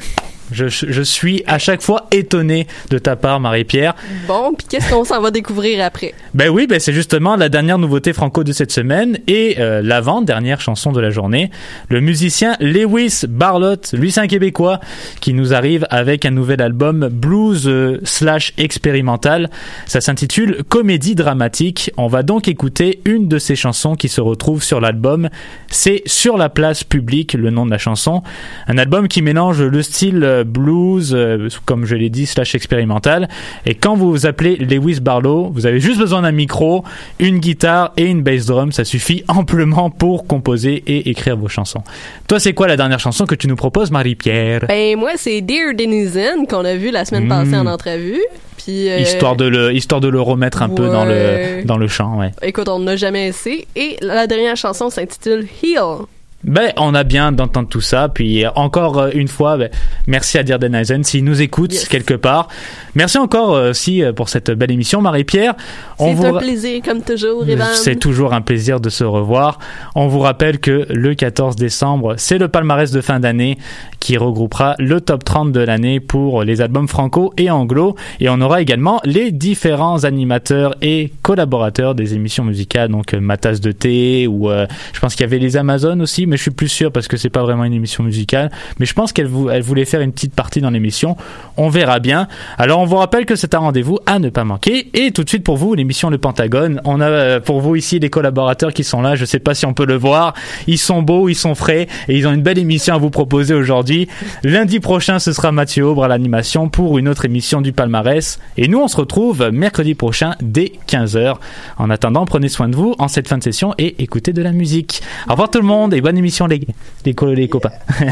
je, 0.51 0.67
je 0.67 1.01
suis 1.01 1.43
à 1.47 1.57
chaque 1.57 1.81
fois 1.81 2.07
étonné 2.11 2.67
de 2.89 2.97
ta 2.97 3.15
part, 3.15 3.39
Marie-Pierre. 3.39 3.95
Bon, 4.27 4.53
puis 4.57 4.67
qu'est-ce 4.69 4.89
qu'on 4.89 5.03
s'en 5.03 5.21
va 5.21 5.31
découvrir 5.31 5.83
après? 5.83 6.13
Ben 6.33 6.49
oui, 6.49 6.67
ben 6.67 6.79
c'est 6.79 6.93
justement 6.93 7.35
la 7.35 7.49
dernière 7.49 7.77
nouveauté 7.77 8.13
franco 8.13 8.43
de 8.43 8.51
cette 8.51 8.71
semaine 8.71 9.17
et 9.27 9.55
euh, 9.59 9.81
l'avant-dernière 9.81 10.61
chanson 10.61 10.91
de 10.91 11.01
la 11.01 11.09
journée. 11.09 11.49
Le 11.89 12.01
musicien 12.01 12.55
Lewis 12.59 13.23
Barlott, 13.27 13.93
lui 13.93 14.11
c'est 14.11 14.21
un 14.21 14.27
Québécois, 14.27 14.79
qui 15.21 15.33
nous 15.33 15.53
arrive 15.53 15.85
avec 15.89 16.25
un 16.25 16.31
nouvel 16.31 16.61
album 16.61 17.09
blues 17.09 17.67
euh, 17.67 17.99
slash 18.03 18.53
expérimental. 18.57 19.49
Ça 19.85 20.01
s'intitule 20.01 20.63
Comédie 20.67 21.15
dramatique. 21.15 21.91
On 21.97 22.07
va 22.07 22.23
donc 22.23 22.47
écouter 22.47 23.01
une 23.05 23.27
de 23.27 23.39
ses 23.39 23.55
chansons 23.55 23.95
qui 23.95 24.09
se 24.09 24.21
retrouve 24.21 24.63
sur 24.63 24.81
l'album. 24.81 25.29
C'est 25.69 26.03
Sur 26.05 26.37
la 26.37 26.49
place 26.49 26.83
publique, 26.83 27.33
le 27.33 27.49
nom 27.49 27.65
de 27.65 27.71
la 27.71 27.77
chanson. 27.77 28.23
Un 28.67 28.77
album 28.77 29.07
qui 29.07 29.21
mélange 29.21 29.61
le 29.61 29.81
style 29.81 30.23
euh, 30.23 30.34
blues, 30.43 31.13
euh, 31.13 31.49
comme 31.65 31.85
je 31.85 31.95
l'ai 31.95 32.09
dit, 32.09 32.25
slash 32.25 32.55
expérimental. 32.55 33.27
Et 33.65 33.75
quand 33.75 33.95
vous 33.95 34.11
vous 34.11 34.25
appelez 34.25 34.55
Lewis 34.57 34.99
Barlow, 34.99 35.51
vous 35.53 35.65
avez 35.65 35.79
juste 35.79 35.99
besoin 35.99 36.21
d'un 36.21 36.31
micro, 36.31 36.83
une 37.19 37.39
guitare 37.39 37.93
et 37.97 38.05
une 38.05 38.21
bass 38.21 38.45
drum. 38.45 38.71
Ça 38.71 38.83
suffit 38.83 39.23
amplement 39.27 39.89
pour 39.89 40.27
composer 40.27 40.83
et 40.87 41.09
écrire 41.09 41.37
vos 41.37 41.47
chansons. 41.47 41.83
Toi, 42.27 42.39
c'est 42.39 42.53
quoi 42.53 42.67
la 42.67 42.77
dernière 42.77 42.99
chanson 42.99 43.25
que 43.25 43.35
tu 43.35 43.47
nous 43.47 43.55
proposes, 43.55 43.91
Marie-Pierre? 43.91 44.65
Ben 44.67 44.97
moi, 44.97 45.11
c'est 45.15 45.41
Dear 45.41 45.73
Denizen 45.75 46.47
qu'on 46.47 46.65
a 46.65 46.75
vu 46.75 46.91
la 46.91 47.05
semaine 47.05 47.27
passée 47.27 47.55
en 47.55 47.65
entrevue. 47.65 48.21
Puis 48.57 48.89
euh, 48.89 48.97
Histoire 48.97 49.35
de 49.35 49.45
le, 49.45 49.73
histoire 49.73 50.01
de 50.01 50.07
le 50.07 50.19
remettre 50.19 50.61
un 50.61 50.69
peu 50.69 50.87
dans 50.87 51.05
le, 51.05 51.63
dans 51.65 51.77
le 51.77 51.87
chant, 51.87 52.17
ouais. 52.17 52.31
Écoute, 52.41 52.67
on 52.67 52.79
n'a 52.79 52.95
jamais 52.95 53.27
essayé. 53.27 53.67
Et 53.75 53.97
la 54.01 54.27
dernière 54.27 54.55
chanson 54.55 54.89
s'intitule 54.89 55.47
Heal. 55.61 56.05
Ben, 56.45 56.71
on 56.77 56.93
a 56.93 57.03
bien 57.03 57.31
d'entendre 57.31 57.67
tout 57.67 57.81
ça. 57.81 58.07
Puis 58.07 58.45
encore 58.55 58.99
euh, 58.99 59.09
une 59.13 59.27
fois, 59.27 59.57
ben, 59.57 59.69
merci 60.05 60.37
à 60.37 60.43
Dear 60.43 60.59
Denizen 60.59 61.03
s'il 61.03 61.23
nous 61.23 61.41
écoute 61.41 61.73
Yes. 61.73 61.87
quelque 61.87 62.13
part. 62.13 62.47
Merci 62.93 63.17
encore 63.17 63.55
euh, 63.55 63.71
aussi 63.71 64.03
euh, 64.03 64.13
pour 64.13 64.29
cette 64.29 64.51
belle 64.51 64.71
émission, 64.71 65.01
Marie-Pierre. 65.01 65.55
C'est 65.97 66.13
vous 66.13 66.25
un 66.25 66.37
plaisir, 66.37 66.81
comme 66.83 67.01
toujours, 67.01 67.47
Evan. 67.47 67.67
C'est 67.73 67.95
toujours 67.95 68.33
un 68.33 68.41
plaisir 68.41 68.79
de 68.79 68.89
se 68.89 69.03
revoir. 69.03 69.57
On 69.95 70.07
vous 70.07 70.19
rappelle 70.19 70.59
que 70.59 70.85
le 70.89 71.15
14 71.15 71.55
décembre, 71.55 72.13
c'est 72.17 72.37
le 72.37 72.47
palmarès 72.47 72.91
de 72.91 73.01
fin 73.01 73.19
d'année 73.19 73.57
qui 73.99 74.17
regroupera 74.17 74.75
le 74.77 75.01
top 75.01 75.23
30 75.23 75.51
de 75.51 75.61
l'année 75.61 75.99
pour 75.99 76.43
les 76.43 76.61
albums 76.61 76.87
franco 76.87 77.33
et 77.37 77.49
anglo. 77.49 77.95
Et 78.19 78.29
on 78.29 78.39
aura 78.39 78.61
également 78.61 79.01
les 79.03 79.31
différents 79.31 80.03
animateurs 80.03 80.75
et 80.83 81.11
collaborateurs 81.23 81.95
des 81.95 82.13
émissions 82.13 82.43
musicales, 82.43 82.89
donc 82.89 83.13
Ma 83.13 83.37
Tasse 83.37 83.61
de 83.61 83.71
thé 83.71 84.27
ou 84.27 84.51
euh, 84.51 84.67
je 84.93 84.99
pense 84.99 85.15
qu'il 85.15 85.21
y 85.23 85.27
avait 85.27 85.39
les 85.39 85.57
Amazones 85.57 86.03
aussi, 86.03 86.27
mais 86.27 86.34
je 86.37 86.41
suis 86.41 86.51
plus 86.51 86.67
sûr 86.69 86.91
parce 86.91 87.07
que 87.07 87.17
c'est 87.17 87.29
pas 87.29 87.41
vraiment 87.43 87.63
une 87.63 87.73
émission 87.73 88.03
musicale. 88.03 88.51
Mais 88.79 88.85
je 88.85 88.93
pense 88.93 89.13
qu'elle 89.13 89.27
vou- 89.27 89.49
elle 89.49 89.61
voulait 89.61 89.85
faire 89.85 90.01
une 90.01 90.11
petite 90.11 90.33
partie 90.33 90.61
dans 90.61 90.69
l'émission. 90.69 91.17
On 91.57 91.69
verra 91.69 91.99
bien. 91.99 92.27
Alors 92.57 92.79
on 92.79 92.85
vous 92.85 92.97
rappelle 92.97 93.25
que 93.25 93.35
c'est 93.35 93.53
un 93.53 93.59
rendez-vous 93.59 93.99
à 94.05 94.19
ne 94.19 94.29
pas 94.29 94.43
manquer. 94.43 94.89
Et 94.93 95.11
tout 95.11 95.23
de 95.23 95.29
suite 95.29 95.43
pour 95.43 95.57
vous, 95.57 95.73
l'émission 95.75 96.09
Le 96.09 96.17
Pentagone. 96.17 96.81
On 96.85 97.01
a 97.01 97.05
euh, 97.09 97.39
pour 97.39 97.61
vous 97.61 97.75
ici 97.75 97.99
les 97.99 98.09
collaborateurs 98.09 98.73
qui 98.73 98.83
sont 98.83 99.01
là. 99.01 99.15
Je 99.15 99.25
sais 99.25 99.39
pas 99.39 99.53
si 99.55 99.65
on 99.65 99.73
peut 99.73 99.85
le 99.85 99.95
voir. 99.95 100.33
Ils 100.67 100.77
sont 100.77 101.01
beaux, 101.01 101.29
ils 101.29 101.35
sont 101.35 101.55
frais 101.55 101.87
et 102.07 102.17
ils 102.17 102.27
ont 102.27 102.33
une 102.33 102.41
belle 102.41 102.57
émission 102.57 102.95
à 102.95 102.97
vous 102.97 103.09
proposer 103.09 103.53
aujourd'hui. 103.53 104.07
Lundi 104.43 104.79
prochain, 104.79 105.19
ce 105.19 105.31
sera 105.33 105.51
Mathieu 105.51 105.85
Aubre 105.85 106.03
à 106.03 106.07
l'animation 106.07 106.69
pour 106.69 106.97
une 106.97 107.07
autre 107.07 107.25
émission 107.25 107.61
du 107.61 107.71
palmarès. 107.71 108.39
Et 108.57 108.67
nous, 108.67 108.79
on 108.79 108.87
se 108.87 108.97
retrouve 108.97 109.49
mercredi 109.51 109.95
prochain 109.95 110.35
dès 110.41 110.73
15h. 110.87 111.35
En 111.77 111.89
attendant, 111.89 112.25
prenez 112.25 112.49
soin 112.49 112.67
de 112.69 112.75
vous 112.75 112.95
en 112.99 113.07
cette 113.07 113.27
fin 113.27 113.37
de 113.37 113.43
session 113.43 113.73
et 113.77 113.95
écoutez 114.03 114.33
de 114.33 114.41
la 114.41 114.51
musique. 114.51 115.01
Au 115.27 115.31
revoir 115.31 115.49
tout 115.49 115.59
le 115.59 115.65
monde 115.65 115.93
et 115.93 116.01
bonne 116.01 116.17
émission 116.17 116.24
les, 116.47 116.61
les, 117.05 117.13
co- 117.13 117.33
les 117.33 117.47
copains. 117.47 117.71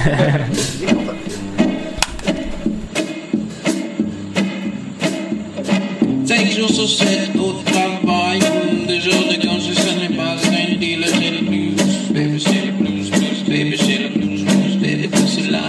Cinq 6.26 6.52
jours 6.52 6.70
sur 6.70 6.90
sept 6.90 7.32
au 7.38 7.54
travail, 7.70 8.40
deux 8.88 9.00
jours 9.00 9.26
de 9.30 9.36
congé, 9.46 9.74
ce 9.74 10.00
n'est 10.00 10.16
pas 10.16 10.34
un 10.34 10.76
deal, 10.80 11.06
j'ai 11.20 11.32
le 11.32 11.42
blues, 11.46 11.76
baby, 12.12 12.40
j'ai 12.40 12.66
le 12.68 12.72
blues, 12.72 13.10
blues, 13.12 13.44
baby, 13.48 13.78
j'ai 13.78 13.98
le 14.04 14.10
blues, 14.10 14.44
blues, 14.44 14.78
baby, 14.82 15.10
tout 15.10 15.28
cela 15.28 15.62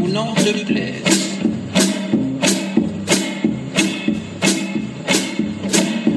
ou 0.00 0.08
non 0.08 0.34
te 0.34 0.64
plaise. 0.64 1.02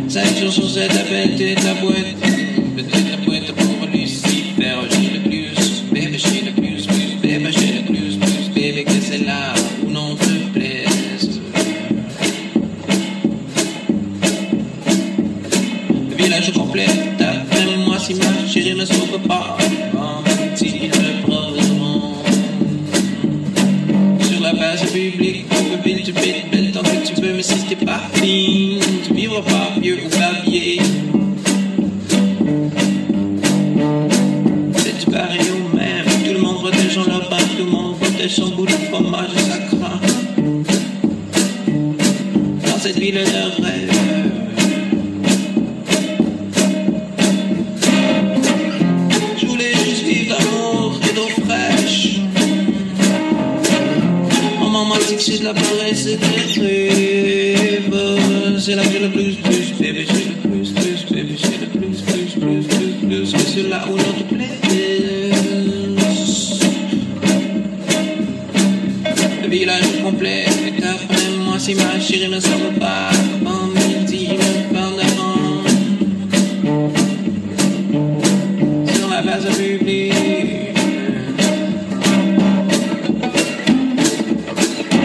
Cinq 0.10 0.38
jours 0.40 0.52
sur 0.54 0.70
sept, 0.70 0.92
appelle 0.92 1.56
ta 1.56 1.74
boîte, 1.82 2.25
Dans 43.12 43.35